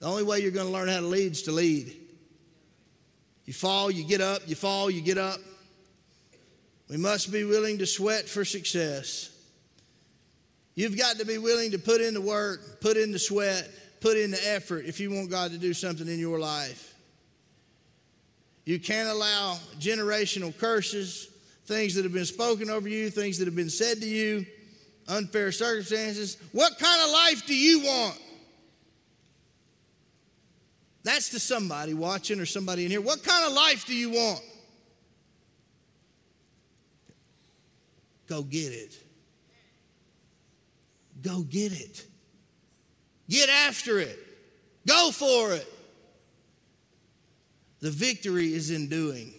The 0.00 0.06
only 0.06 0.22
way 0.22 0.40
you're 0.40 0.50
going 0.50 0.66
to 0.66 0.72
learn 0.72 0.88
how 0.88 1.00
to 1.00 1.06
lead 1.06 1.32
is 1.32 1.44
to 1.44 1.52
lead. 1.52 1.96
You 3.46 3.54
fall, 3.54 3.90
you 3.90 4.04
get 4.04 4.20
up, 4.20 4.42
you 4.46 4.54
fall, 4.54 4.90
you 4.90 5.00
get 5.00 5.16
up. 5.16 5.40
We 6.90 6.98
must 6.98 7.32
be 7.32 7.44
willing 7.44 7.78
to 7.78 7.86
sweat 7.86 8.28
for 8.28 8.44
success. 8.44 9.33
You've 10.74 10.98
got 10.98 11.18
to 11.18 11.24
be 11.24 11.38
willing 11.38 11.70
to 11.70 11.78
put 11.78 12.00
in 12.00 12.14
the 12.14 12.20
work, 12.20 12.80
put 12.80 12.96
in 12.96 13.12
the 13.12 13.18
sweat, 13.18 13.70
put 14.00 14.16
in 14.16 14.32
the 14.32 14.50
effort 14.50 14.86
if 14.86 14.98
you 14.98 15.10
want 15.10 15.30
God 15.30 15.52
to 15.52 15.58
do 15.58 15.72
something 15.72 16.08
in 16.08 16.18
your 16.18 16.38
life. 16.38 16.94
You 18.64 18.80
can't 18.80 19.08
allow 19.08 19.58
generational 19.78 20.56
curses, 20.56 21.28
things 21.66 21.94
that 21.94 22.04
have 22.04 22.12
been 22.12 22.24
spoken 22.24 22.70
over 22.70 22.88
you, 22.88 23.10
things 23.10 23.38
that 23.38 23.46
have 23.46 23.54
been 23.54 23.70
said 23.70 24.00
to 24.00 24.06
you, 24.08 24.46
unfair 25.06 25.52
circumstances. 25.52 26.38
What 26.52 26.78
kind 26.78 27.02
of 27.02 27.10
life 27.10 27.46
do 27.46 27.54
you 27.54 27.80
want? 27.80 28.18
That's 31.04 31.28
to 31.30 31.38
somebody 31.38 31.92
watching 31.92 32.40
or 32.40 32.46
somebody 32.46 32.86
in 32.86 32.90
here. 32.90 33.02
What 33.02 33.22
kind 33.22 33.46
of 33.46 33.52
life 33.52 33.84
do 33.86 33.94
you 33.94 34.10
want? 34.10 34.40
Go 38.26 38.42
get 38.42 38.72
it. 38.72 39.03
Go 41.24 41.40
get 41.40 41.72
it. 41.72 42.04
Get 43.28 43.48
after 43.48 43.98
it. 43.98 44.18
Go 44.86 45.10
for 45.10 45.54
it. 45.54 45.66
The 47.80 47.90
victory 47.90 48.52
is 48.52 48.70
in 48.70 48.88
doing. 48.88 49.32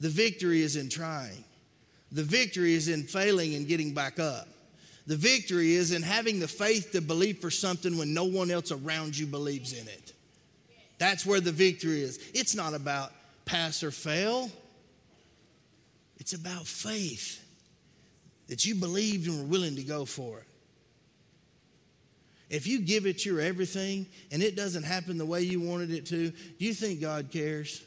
The 0.00 0.08
victory 0.08 0.62
is 0.62 0.76
in 0.76 0.88
trying. 0.88 1.44
The 2.12 2.22
victory 2.22 2.74
is 2.74 2.88
in 2.88 3.02
failing 3.02 3.54
and 3.54 3.66
getting 3.66 3.92
back 3.92 4.18
up. 4.18 4.48
The 5.06 5.16
victory 5.16 5.72
is 5.72 5.92
in 5.92 6.02
having 6.02 6.38
the 6.38 6.48
faith 6.48 6.92
to 6.92 7.00
believe 7.00 7.38
for 7.38 7.50
something 7.50 7.98
when 7.98 8.14
no 8.14 8.24
one 8.24 8.50
else 8.50 8.70
around 8.70 9.16
you 9.16 9.26
believes 9.26 9.72
in 9.72 9.88
it. 9.88 10.12
That's 10.98 11.24
where 11.24 11.40
the 11.40 11.52
victory 11.52 12.02
is. 12.02 12.18
It's 12.34 12.54
not 12.54 12.74
about 12.74 13.12
pass 13.44 13.82
or 13.82 13.90
fail, 13.90 14.50
it's 16.18 16.34
about 16.34 16.66
faith 16.66 17.44
that 18.48 18.66
you 18.66 18.74
believed 18.74 19.28
and 19.28 19.38
were 19.38 19.46
willing 19.46 19.76
to 19.76 19.82
go 19.82 20.04
for 20.04 20.38
it. 20.38 20.47
If 22.50 22.66
you 22.66 22.80
give 22.80 23.06
it 23.06 23.26
your 23.26 23.40
everything 23.40 24.06
and 24.32 24.42
it 24.42 24.56
doesn't 24.56 24.84
happen 24.84 25.18
the 25.18 25.26
way 25.26 25.42
you 25.42 25.60
wanted 25.60 25.90
it 25.90 26.06
to, 26.06 26.30
do 26.30 26.64
you 26.64 26.72
think 26.72 27.00
God 27.00 27.30
cares? 27.30 27.82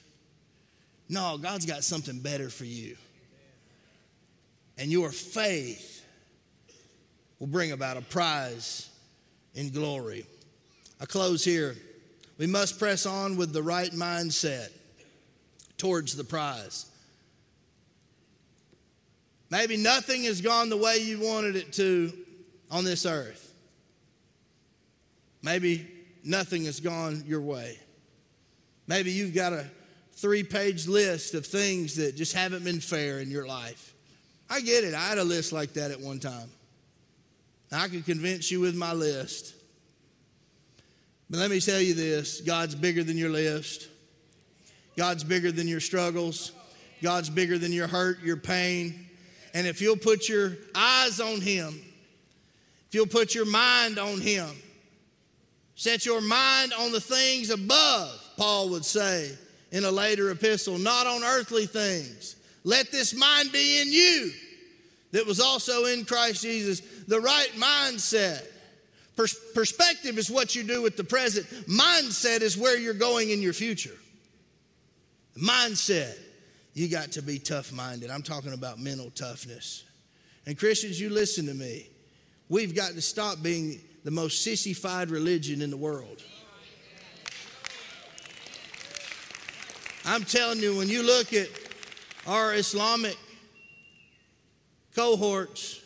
No, 1.10 1.38
God's 1.38 1.66
got 1.66 1.84
something 1.84 2.20
better 2.20 2.50
for 2.50 2.66
you. 2.66 2.96
And 4.78 4.92
your 4.92 5.12
faith 5.12 6.06
will 7.40 7.48
bring 7.48 7.72
about 7.72 7.98
a 7.98 8.02
prize 8.02 8.90
in 9.56 9.70
glory. 9.72 10.26
I 11.00 11.06
close 11.06 11.44
here. 11.44 11.76
We 12.38 12.48
must 12.48 12.80
press 12.80 13.06
on 13.06 13.38
with 13.38 13.54
the 13.54 13.64
right 13.64 13.92
mindset 13.92 14.70
towards 15.78 16.16
the 16.16 16.24
prize. 16.24 16.86
Maybe 19.50 19.76
nothing 19.76 20.24
has 20.24 20.40
gone 20.40 20.70
the 20.70 20.78
way 20.78 21.00
you 21.00 21.20
wanted 21.20 21.56
it 21.56 21.74
to 21.74 22.14
on 22.70 22.84
this 22.86 23.06
earth. 23.06 23.51
Maybe 25.42 25.88
nothing 26.24 26.66
has 26.66 26.80
gone 26.80 27.24
your 27.26 27.42
way. 27.42 27.80
Maybe 28.88 29.12
you've 29.12 29.34
got 29.34 29.54
a 29.54 29.66
three 30.14 30.44
page 30.44 30.88
list 30.88 31.34
of 31.34 31.46
things 31.46 31.96
that 31.96 32.16
just 32.16 32.34
haven't 32.34 32.64
been 32.64 32.80
fair 32.80 33.20
in 33.20 33.32
your 33.32 33.48
life. 33.48 33.94
I 34.50 34.62
get 34.62 34.84
it. 34.84 34.94
I 34.94 35.08
had 35.08 35.18
a 35.18 35.24
list 35.24 35.54
like 35.54 35.74
that 35.74 35.92
at 35.92 36.00
one 36.00 36.20
time. 36.20 36.50
I 37.72 37.88
could 37.88 38.06
convince 38.06 38.52
you 38.52 38.60
with 38.60 38.76
my 38.76 38.92
list. 38.92 39.56
But 41.30 41.40
let 41.40 41.50
me 41.50 41.62
tell 41.62 41.80
you 41.80 41.94
this 41.94 42.42
God's 42.42 42.76
bigger 42.76 43.04
than 43.04 43.18
your 43.18 43.30
list, 43.30 43.88
God's 44.98 45.24
bigger 45.24 45.52
than 45.52 45.68
your 45.68 45.80
struggles, 45.80 46.52
God's 47.02 47.30
bigger 47.30 47.58
than 47.58 47.72
your 47.72 47.88
hurt, 47.88 48.22
your 48.22 48.38
pain. 48.38 49.08
And 49.54 49.66
if 49.66 49.82
you'll 49.82 49.98
put 49.98 50.28
your 50.28 50.58
eyes 50.76 51.22
on 51.22 51.40
Him, 51.40 51.82
if 52.90 52.96
you'll 52.96 53.08
put 53.08 53.34
your 53.34 53.46
mind 53.46 53.98
on 53.98 54.20
Him, 54.20 54.50
set 55.82 56.06
your 56.06 56.22
mind 56.22 56.74
on 56.74 56.92
the 56.92 57.02
things 57.02 57.50
above, 57.50 58.12
Paul 58.38 58.70
would 58.70 58.86
say 58.86 59.32
in 59.72 59.84
a 59.84 59.90
later 59.90 60.30
epistle, 60.30 60.78
not 60.78 61.08
on 61.08 61.24
earthly 61.24 61.66
things. 61.66 62.36
Let 62.64 62.92
this 62.92 63.16
mind 63.16 63.52
be 63.52 63.82
in 63.82 63.92
you 63.92 64.32
that 65.12 65.26
was 65.26 65.40
also 65.40 65.86
in 65.86 66.06
Christ 66.06 66.44
Jesus. 66.44 66.82
The 67.08 67.20
right 67.20 67.50
mindset 67.56 68.46
Pers- 69.16 69.40
perspective 69.56 70.20
is 70.20 70.30
what 70.30 70.56
you 70.56 70.62
do 70.62 70.84
with 70.84 70.98
the 70.98 71.04
present, 71.04 71.48
mindset 71.66 72.42
is 72.42 72.56
where 72.56 72.78
you're 72.78 72.94
going 72.94 73.32
in 73.32 73.42
your 73.42 73.54
future. 73.54 73.98
Mindset. 75.36 76.16
You 76.76 76.90
got 76.90 77.14
to 77.14 77.24
be 77.24 77.40
tough 77.40 77.72
minded. 77.72 78.12
I'm 78.12 78.22
talking 78.22 78.54
about 78.54 78.78
mental 78.78 79.10
toughness. 79.10 79.84
And 80.46 80.60
Christians, 80.60 81.02
you 81.02 81.10
listen 81.10 81.48
to 81.48 81.56
me. 81.56 81.88
We've 82.50 82.76
got 82.76 82.92
to 82.92 83.02
stop 83.02 83.42
being 83.42 83.82
the 84.04 84.12
most 84.12 84.44
sissified 84.44 85.10
religion 85.10 85.62
in 85.62 85.70
the 85.70 85.78
world. 85.78 86.24
I'm 90.06 90.24
telling 90.24 90.60
you, 90.60 90.76
when 90.76 90.90
you 90.90 91.04
look 91.04 91.32
at 91.34 91.48
our 92.26 92.56
Islamic 92.56 93.18
cohorts, 94.96 95.80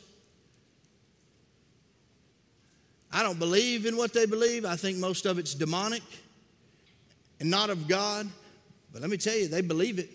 I 3.11 3.23
don't 3.23 3.39
believe 3.39 3.85
in 3.85 3.97
what 3.97 4.13
they 4.13 4.25
believe. 4.25 4.65
I 4.65 4.75
think 4.75 4.97
most 4.97 5.25
of 5.25 5.37
it's 5.37 5.53
demonic 5.53 6.03
and 7.39 7.49
not 7.49 7.69
of 7.69 7.87
God. 7.87 8.27
But 8.91 9.01
let 9.01 9.09
me 9.11 9.17
tell 9.17 9.35
you, 9.35 9.47
they 9.47 9.61
believe 9.61 9.99
it. 9.99 10.09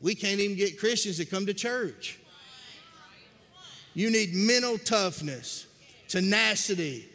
We 0.00 0.14
can't 0.14 0.38
even 0.38 0.56
get 0.56 0.78
Christians 0.78 1.16
to 1.16 1.24
come 1.24 1.46
to 1.46 1.54
church. 1.54 2.18
You 3.96 4.10
need 4.10 4.34
mental 4.34 4.76
toughness, 4.76 5.66
tenacity, 6.06 7.08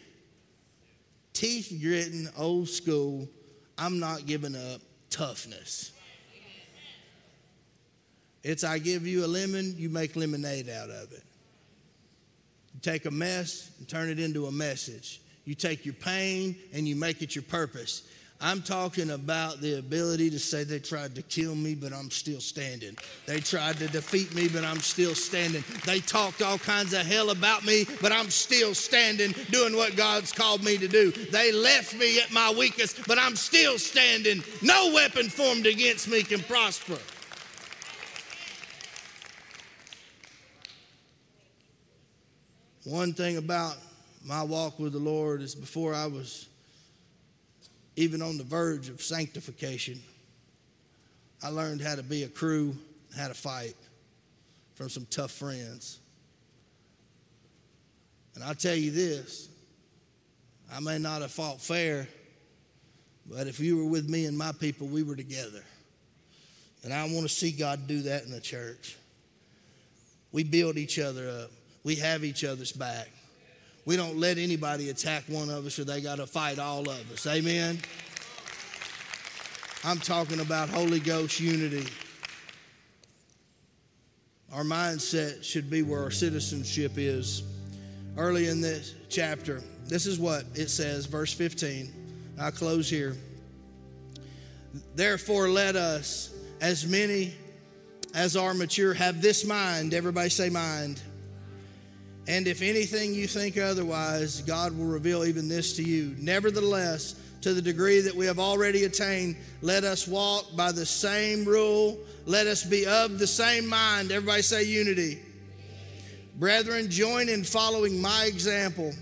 teeth 1.32 1.78
gritting, 1.80 2.28
old 2.36 2.70
school, 2.70 3.30
I'm 3.78 4.00
not 4.00 4.26
giving 4.26 4.56
up 4.56 4.82
toughness. 5.12 5.92
It's 8.42 8.64
I 8.64 8.80
give 8.80 9.06
you 9.06 9.24
a 9.24 9.28
lemon, 9.28 9.76
you 9.78 9.90
make 9.90 10.16
lemonade 10.16 10.70
out 10.70 10.90
of 10.90 11.12
it. 11.12 11.22
You 12.74 12.80
take 12.82 13.06
a 13.06 13.12
mess 13.12 13.70
and 13.78 13.88
turn 13.88 14.10
it 14.10 14.20
into 14.20 14.48
a 14.48 14.52
message. 14.52 15.22
You 15.46 15.54
take 15.54 15.86
your 15.86 15.94
pain 15.94 16.56
and 16.74 16.88
you 16.88 16.96
make 16.96 17.22
it 17.22 17.36
your 17.36 17.44
purpose. 17.44 18.02
I'm 18.44 18.64
talking 18.64 19.12
about 19.12 19.62
the 19.62 19.78
ability 19.78 20.32
to 20.32 20.40
say 20.40 20.64
they 20.64 20.80
tried 20.80 21.14
to 21.14 21.22
kill 21.22 21.54
me, 21.54 21.76
but 21.76 21.94
I'm 21.94 22.10
still 22.10 22.40
standing. 22.40 22.98
They 23.28 23.40
tried 23.40 23.78
to 23.78 23.88
defeat 23.88 24.34
me, 24.34 24.48
but 24.48 24.64
I'm 24.64 24.80
still 24.80 25.14
standing. 25.14 25.64
They 25.86 26.00
talked 26.00 26.42
all 26.42 26.58
kinds 26.58 26.94
of 26.94 27.06
hell 27.06 27.30
about 27.30 27.64
me, 27.66 27.86
but 28.02 28.12
I'm 28.12 28.32
still 28.32 28.74
standing 28.74 29.36
doing 29.52 29.76
what 29.76 29.96
God's 29.96 30.32
called 30.32 30.64
me 30.64 30.80
to 30.80 30.88
do. 30.88 31.12
They 31.12 31.52
left 31.52 31.94
me 31.94 32.20
at 32.20 32.32
my 32.32 32.52
weakest, 32.52 33.06
but 33.08 33.20
I'm 33.20 33.36
still 33.36 33.78
standing. 33.78 34.44
No 34.64 34.92
weapon 34.92 35.30
formed 35.30 35.68
against 35.68 36.08
me 36.08 36.24
can 36.24 36.42
prosper. 36.42 36.98
One 42.86 43.14
thing 43.14 43.38
about 43.38 43.76
my 44.26 44.42
walk 44.42 44.80
with 44.80 44.94
the 44.94 45.00
Lord 45.00 45.44
is 45.44 45.54
before 45.54 45.94
I 45.94 46.08
was 46.08 46.48
even 47.96 48.22
on 48.22 48.38
the 48.38 48.44
verge 48.44 48.90
of 48.90 49.02
sanctification, 49.02 50.00
I 51.44 51.50
learned 51.50 51.82
how 51.82 51.96
to 51.96 52.04
be 52.04 52.24
a 52.24 52.28
crew, 52.28 52.76
how 53.18 53.28
to 53.28 53.34
fight 53.34 53.76
from 54.76 54.90
some 54.90 55.06
tough 55.10 55.32
friends. 55.32 56.00
And 58.36 58.44
I'll 58.44 58.56
tell 58.56 58.76
you 58.76 58.92
this 58.92 59.50
I 60.74 60.80
may 60.80 60.98
not 60.98 61.22
have 61.22 61.32
fought 61.32 61.60
fair, 61.60 62.08
but 63.26 63.48
if 63.48 63.60
you 63.60 63.78
were 63.78 63.86
with 63.86 64.10
me 64.10 64.26
and 64.26 64.38
my 64.38 64.52
people, 64.54 64.88
we 64.88 65.04
were 65.04 65.16
together. 65.16 65.64
And 66.84 66.94
I 66.94 67.04
want 67.04 67.24
to 67.24 67.30
see 67.30 67.52
God 67.52 67.88
do 67.88 68.02
that 68.04 68.24
in 68.24 68.32
the 68.32 68.40
church. 68.40 68.98
We 70.32 70.44
build 70.44 70.78
each 70.78 70.98
other 70.98 71.30
up. 71.30 71.52
we 71.84 71.96
have 71.96 72.24
each 72.24 72.44
other's 72.44 72.72
back. 72.72 73.10
We 73.86 73.98
don't 73.98 74.18
let 74.18 74.38
anybody 74.38 74.90
attack 74.90 75.24
one 75.28 75.50
of 75.50 75.66
us 75.66 75.80
or 75.80 75.86
they 75.86 76.02
got 76.02 76.18
to 76.18 76.28
fight 76.28 76.60
all 76.60 76.82
of 76.82 77.12
us. 77.12 77.26
Amen? 77.26 77.80
I'm 79.84 79.98
talking 79.98 80.40
about 80.40 80.70
Holy 80.70 81.00
Ghost 81.00 81.40
unity. 81.40 81.88
Our 84.54 84.64
mindset 84.64 85.44
should 85.44 85.70
be 85.70 85.82
where 85.82 86.04
our 86.04 86.12
citizenship 86.12 86.94
is. 86.98 87.44
Early 88.18 88.50
in 88.50 88.62
this 88.62 88.94
chapter, 89.10 89.62
this 89.86 90.06
is 90.06 90.20
what 90.20 90.44
it 90.54 90.70
says, 90.70 91.06
verse 91.06 91.34
15. 91.34 91.92
I'll 92.40 92.52
close 92.52 92.90
here. 92.90 93.16
Therefore, 94.96 95.50
let 95.50 95.76
us, 95.76 96.34
as 96.60 96.86
many 96.86 97.34
as 98.14 98.36
are 98.36 98.54
mature, 98.54 98.94
have 98.94 99.22
this 99.22 99.46
mind. 99.46 99.94
Everybody 99.94 100.30
say, 100.30 100.50
mind. 100.50 101.02
And 102.28 102.48
if 102.48 102.62
anything 102.62 103.14
you 103.14 103.28
think 103.28 103.58
otherwise, 103.58 104.42
God 104.42 104.78
will 104.78 104.86
reveal 104.86 105.26
even 105.26 105.48
this 105.48 105.76
to 105.78 105.84
you. 105.84 106.16
Nevertheless, 106.20 107.16
to 107.42 107.54
the 107.54 107.62
degree 107.62 108.00
that 108.02 108.16
we 108.16 108.26
have 108.28 108.40
already 108.40 108.84
attained, 108.84 109.36
let 109.62 109.84
us 109.84 110.08
walk 110.08 110.56
by 110.56 110.72
the 110.72 110.86
same 110.86 111.44
rule. 111.46 111.98
Let 112.26 112.46
us 112.46 112.64
be 112.64 112.86
of 112.86 113.18
the 113.18 113.28
same 113.28 113.68
mind. 113.68 114.12
Everybody 114.12 114.44
say 114.44 114.64
unity. 114.64 115.20
Brethren, 116.36 116.90
join 116.90 117.30
in 117.30 117.44
following 117.44 118.00
my 118.00 118.26
example 118.26 118.94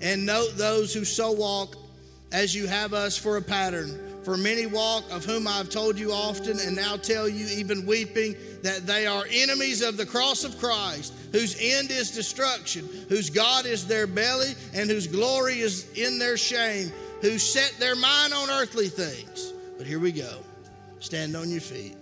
and 0.00 0.24
note 0.24 0.56
those 0.56 0.92
who 0.92 1.04
so 1.04 1.32
walk 1.32 1.76
as 2.32 2.54
you 2.54 2.66
have 2.66 2.94
us 2.94 3.16
for 3.16 3.36
a 3.36 3.42
pattern. 3.42 4.13
For 4.24 4.38
many 4.38 4.64
walk, 4.64 5.04
of 5.10 5.24
whom 5.24 5.46
I've 5.46 5.68
told 5.68 5.98
you 5.98 6.10
often, 6.10 6.58
and 6.58 6.74
now 6.74 6.96
tell 6.96 7.28
you, 7.28 7.46
even 7.58 7.84
weeping, 7.84 8.34
that 8.62 8.86
they 8.86 9.06
are 9.06 9.26
enemies 9.30 9.82
of 9.82 9.98
the 9.98 10.06
cross 10.06 10.44
of 10.44 10.58
Christ, 10.58 11.12
whose 11.30 11.56
end 11.60 11.90
is 11.90 12.10
destruction, 12.10 12.88
whose 13.10 13.28
God 13.28 13.66
is 13.66 13.86
their 13.86 14.06
belly, 14.06 14.54
and 14.72 14.88
whose 14.88 15.06
glory 15.06 15.60
is 15.60 15.92
in 15.92 16.18
their 16.18 16.38
shame, 16.38 16.90
who 17.20 17.38
set 17.38 17.74
their 17.78 17.94
mind 17.94 18.32
on 18.32 18.48
earthly 18.48 18.88
things. 18.88 19.52
But 19.76 19.86
here 19.86 20.00
we 20.00 20.10
go. 20.10 20.38
Stand 21.00 21.36
on 21.36 21.50
your 21.50 21.60
feet. 21.60 21.96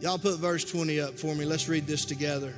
Y'all 0.00 0.18
put 0.18 0.38
verse 0.38 0.64
20 0.64 1.00
up 1.00 1.18
for 1.18 1.34
me. 1.34 1.46
Let's 1.46 1.66
read 1.66 1.86
this 1.86 2.04
together. 2.04 2.52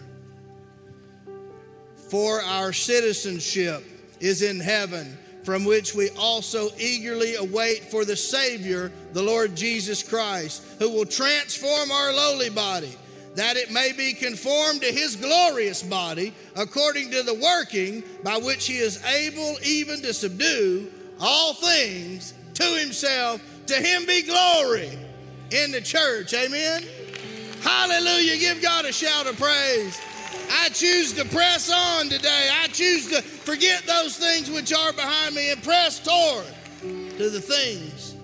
For 2.09 2.40
our 2.40 2.73
citizenship 2.73 3.85
is 4.18 4.42
in 4.42 4.59
heaven 4.59 5.16
from 5.44 5.64
which 5.64 5.94
we 5.94 6.11
also 6.18 6.70
eagerly 6.78 7.37
await 7.37 7.85
for 7.90 8.04
the 8.04 8.16
Savior, 8.16 8.90
the 9.12 9.22
Lord 9.22 9.54
Jesus 9.54 10.02
Christ, 10.02 10.64
who 10.78 10.90
will 10.90 11.04
transform 11.04 11.92
our 11.92 12.12
lowly 12.12 12.50
body, 12.50 12.96
that 13.35 13.57
it 13.57 13.70
may 13.70 13.92
be 13.92 14.14
conformed 14.14 14.80
to 14.80 14.87
his 14.87 15.16
glorious 15.16 15.83
body, 15.83 16.33
according 16.57 17.11
to 17.11 17.22
the 17.22 17.35
working 17.35 18.02
by 18.22 18.38
which 18.38 18.66
he 18.66 18.78
is 18.78 19.04
able 19.04 19.57
even 19.64 20.00
to 20.02 20.14
subdue 20.14 20.90
all 21.20 21.54
things 21.54 22.35
to 22.54 22.64
himself. 22.78 23.40
To 23.66 23.74
him 23.74 24.07
be 24.07 24.22
glory 24.22 24.90
in 25.50 25.72
the 25.72 25.80
church. 25.80 26.35
Amen. 26.35 26.85
Hallelujah. 27.62 28.37
Give 28.37 28.61
God 28.61 28.85
a 28.85 28.92
shout 28.92 29.26
of 29.26 29.38
praise. 29.38 29.98
I 30.51 30.68
choose 30.70 31.12
to 31.14 31.25
press 31.27 31.70
on 31.70 32.09
today. 32.09 32.51
I 32.53 32.68
choose 32.68 33.09
to 33.11 33.23
forget 33.23 33.85
those 33.85 34.16
things 34.16 34.51
which 34.51 34.73
are 34.73 34.92
behind 34.92 35.35
me 35.35 35.51
and 35.51 35.62
press 35.62 35.99
toward 35.99 36.47
to 36.81 37.31
the 37.31 37.40
things 37.40 38.14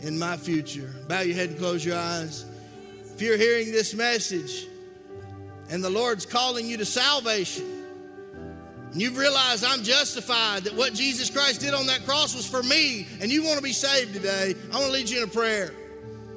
in 0.00 0.18
my 0.18 0.36
future. 0.36 0.90
Bow 1.08 1.20
your 1.20 1.36
head 1.36 1.50
and 1.50 1.58
close 1.58 1.84
your 1.84 1.98
eyes. 1.98 2.44
If 3.14 3.22
you're 3.22 3.36
hearing 3.36 3.70
this 3.70 3.94
message 3.94 4.66
and 5.70 5.82
the 5.82 5.90
Lord's 5.90 6.26
calling 6.26 6.66
you 6.66 6.76
to 6.78 6.84
salvation, 6.84 7.70
and 8.92 9.02
you've 9.02 9.16
realized 9.16 9.64
I'm 9.64 9.82
justified, 9.82 10.64
that 10.64 10.74
what 10.74 10.94
Jesus 10.94 11.28
Christ 11.28 11.60
did 11.60 11.74
on 11.74 11.86
that 11.88 12.06
cross 12.06 12.34
was 12.34 12.46
for 12.46 12.62
me, 12.62 13.06
and 13.20 13.30
you 13.30 13.42
want 13.42 13.56
to 13.56 13.62
be 13.62 13.72
saved 13.72 14.14
today, 14.14 14.54
I 14.72 14.74
want 14.74 14.86
to 14.86 14.92
lead 14.92 15.10
you 15.10 15.18
in 15.18 15.24
a 15.24 15.32
prayer. 15.32 15.74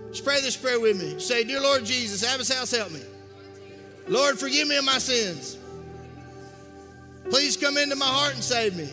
Just 0.10 0.25
pray 0.25 0.41
this 0.41 0.58
prayer 0.58 0.80
with 0.80 0.99
me. 0.99 1.19
Say, 1.19 1.43
Dear 1.43 1.62
Lord 1.62 1.86
Jesus, 1.86 2.23
Abbas 2.23 2.51
House, 2.51 2.71
help 2.71 2.91
me. 2.91 3.01
Lord, 4.07 4.39
forgive 4.39 4.67
me 4.67 4.77
of 4.77 4.85
my 4.85 4.99
sins. 4.99 5.57
Please 7.29 7.57
come 7.57 7.77
into 7.77 7.95
my 7.95 8.05
heart 8.05 8.35
and 8.35 8.43
save 8.43 8.75
me. 8.75 8.89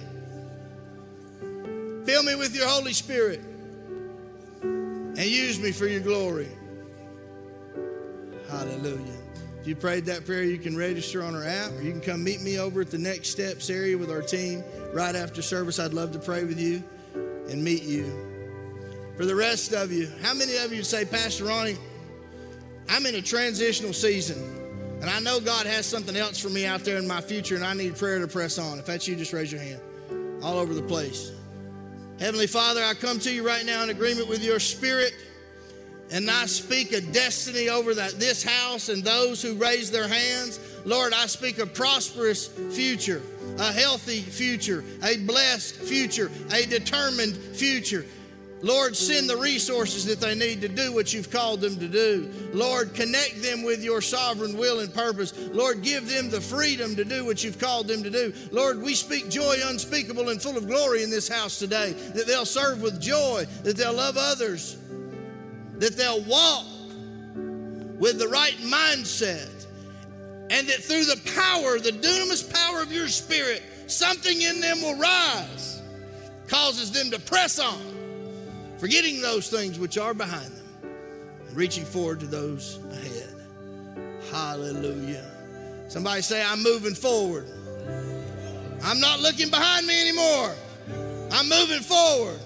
Fill 2.05 2.23
me 2.23 2.35
with 2.35 2.55
your 2.55 2.67
Holy 2.67 2.93
Spirit 2.93 3.41
and 4.63 5.19
use 5.19 5.61
me 5.61 5.73
for 5.73 5.87
your 5.87 6.01
glory. 6.01 6.49
Hallelujah. 8.49 9.13
If 9.61 9.69
you 9.69 9.77
prayed 9.77 10.05
that 10.07 10.27
prayer, 10.27 10.43
you 10.43 10.59
can 10.59 10.77
register 10.77 11.23
on 11.23 11.35
our 11.35 11.45
app 11.45 11.73
or 11.73 11.81
you 11.81 11.93
can 11.93 12.01
come 12.01 12.23
meet 12.23 12.43
me 12.43 12.59
over 12.59 12.83
at 12.83 12.91
the 12.91 12.99
next 12.99 13.29
steps 13.29 13.71
area 13.71 13.97
with 13.97 14.11
our 14.11 14.21
team 14.21 14.63
right 14.93 15.15
after 15.15 15.41
service. 15.41 15.79
I'd 15.79 15.95
love 15.95 16.13
to 16.13 16.19
pray 16.19 16.45
with 16.45 16.59
you 16.59 16.83
and 17.49 17.65
meet 17.65 17.85
you. 17.85 18.05
For 19.17 19.25
the 19.25 19.35
rest 19.35 19.73
of 19.73 19.93
you, 19.93 20.11
how 20.23 20.35
many 20.35 20.57
of 20.57 20.73
you 20.73 20.83
say, 20.83 21.05
Pastor 21.05 21.45
Ronnie, 21.45 21.79
I'm 22.89 23.07
in 23.07 23.15
a 23.15 23.23
transitional 23.23 23.93
season? 23.93 24.54
And 25.05 25.13
I 25.13 25.21
know 25.21 25.39
God 25.39 25.67
has 25.67 25.85
something 25.85 26.17
else 26.17 26.39
for 26.39 26.49
me 26.49 26.65
out 26.65 26.81
there 26.81 26.97
in 26.97 27.07
my 27.07 27.21
future, 27.21 27.57
and 27.57 27.63
I 27.63 27.75
need 27.75 27.95
prayer 27.95 28.21
to 28.21 28.27
press 28.27 28.57
on. 28.57 28.79
If 28.79 28.87
that's 28.87 29.07
you, 29.07 29.15
just 29.17 29.35
raise 29.35 29.53
your 29.53 29.61
hand. 29.61 29.83
All 30.43 30.57
over 30.57 30.73
the 30.73 30.81
place. 30.81 31.31
Heavenly 32.19 32.47
Father, 32.47 32.83
I 32.83 32.95
come 32.95 33.19
to 33.19 33.31
you 33.31 33.47
right 33.47 33.67
now 33.67 33.83
in 33.83 33.91
agreement 33.91 34.31
with 34.31 34.43
your 34.43 34.59
spirit, 34.59 35.13
and 36.11 36.31
I 36.31 36.47
speak 36.47 36.93
a 36.93 37.03
destiny 37.03 37.69
over 37.69 37.95
that 37.95 38.19
this 38.19 38.43
house 38.43 38.89
and 38.89 39.05
those 39.05 39.43
who 39.43 39.57
raise 39.57 39.91
their 39.91 40.09
hands. 40.09 40.59
Lord, 40.87 41.13
I 41.13 41.27
speak 41.27 41.59
a 41.59 41.67
prosperous 41.67 42.47
future, 42.47 43.21
a 43.59 43.75
healthy 43.75 44.23
future, 44.23 44.83
a 45.03 45.19
blessed 45.19 45.75
future, 45.75 46.31
a 46.51 46.65
determined 46.65 47.37
future. 47.37 48.07
Lord, 48.65 48.97
send 48.97 49.29
the 49.29 49.37
resources 49.37 50.07
that 50.07 50.21
they 50.21 50.35
need 50.35 50.63
to 50.63 50.69
do 50.69 50.91
what 50.91 51.13
you've 51.13 51.31
called 51.31 51.61
them 51.61 51.77
to 51.77 51.87
do. 51.87 52.31
Lord, 52.55 52.95
connect 52.95 53.43
them 53.43 53.63
with 53.63 53.85
your 53.85 54.01
sovereign 54.01 54.57
will 54.57 54.81
and 54.81 54.93
purpose. 54.93 55.35
Lord, 55.53 55.83
give 55.83 56.09
them 56.09 56.31
the 56.31 56.41
freedom 56.41 56.97
to 56.97 57.05
do 57.05 57.27
what 57.27 57.45
you've 57.45 57.59
called 57.59 57.89
them 57.89 58.03
to 58.03 58.09
do. 58.09 58.33
Lord, 58.53 58.81
we 58.81 58.95
speak 58.95 59.29
joy 59.29 59.57
unspeakable 59.67 60.31
and 60.31 60.41
full 60.41 60.57
of 60.57 60.67
glory 60.67 61.03
in 61.03 61.11
this 61.11 61.29
house 61.29 61.59
today, 61.59 61.93
that 61.93 62.27
they'll 62.27 62.47
serve 62.47 62.81
with 62.81 62.99
joy, 63.03 63.45
that 63.65 63.77
they'll 63.77 63.93
love 63.93 64.17
others, 64.17 64.79
that 65.77 65.99
they'll 65.99 66.25
walk 66.25 66.65
with 68.01 68.19
the 68.19 68.29
right 68.29 68.57
mindset, 68.63 69.67
and 70.49 70.67
that 70.69 70.83
through 70.83 71.05
the 71.05 71.21
power, 71.35 71.79
the 71.79 71.91
dunamis 71.91 72.51
power 72.51 72.81
of 72.81 72.91
your 72.91 73.09
spirit, 73.09 73.63
something 73.89 74.41
in 74.41 74.63
them 74.63 74.81
will 74.81 74.97
rise, 74.97 75.83
causes 76.49 76.91
them 76.93 77.11
to 77.11 77.19
press 77.19 77.59
on 77.59 77.94
forgetting 78.85 79.23
those 79.23 79.49
things 79.49 79.79
which 79.79 79.97
are 79.97 80.13
behind 80.13 80.45
them 80.45 80.93
and 81.49 81.57
reaching 81.57 81.87
forward 81.87 82.21
to 82.21 82.27
those 82.27 82.79
ahead. 82.93 83.35
Hallelujah. 84.31 85.25
Somebody 85.89 86.21
say, 86.21 86.45
I'm 86.45 86.63
moving 86.63 86.95
forward. 86.95 87.49
I'm 88.83 89.01
not 89.01 89.21
looking 89.21 89.49
behind 89.49 89.87
me 89.87 89.99
anymore. 90.03 90.55
I'm 91.33 91.49
moving 91.49 91.81
forward. 91.81 92.39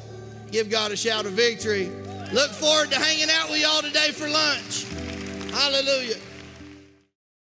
Give 0.53 0.71
God 0.71 0.93
a 0.93 0.97
shout 0.97 1.27
of 1.27 1.33
victory. 1.33 1.91
Look 2.33 2.53
forward 2.53 2.93
to 2.93 3.01
hanging 3.01 3.31
out 3.33 3.51
with 3.51 3.61
y'all 3.61 3.83
today 3.83 4.13
for 4.13 4.29
lunch. 4.29 4.87
Hallelujah. 5.51 6.19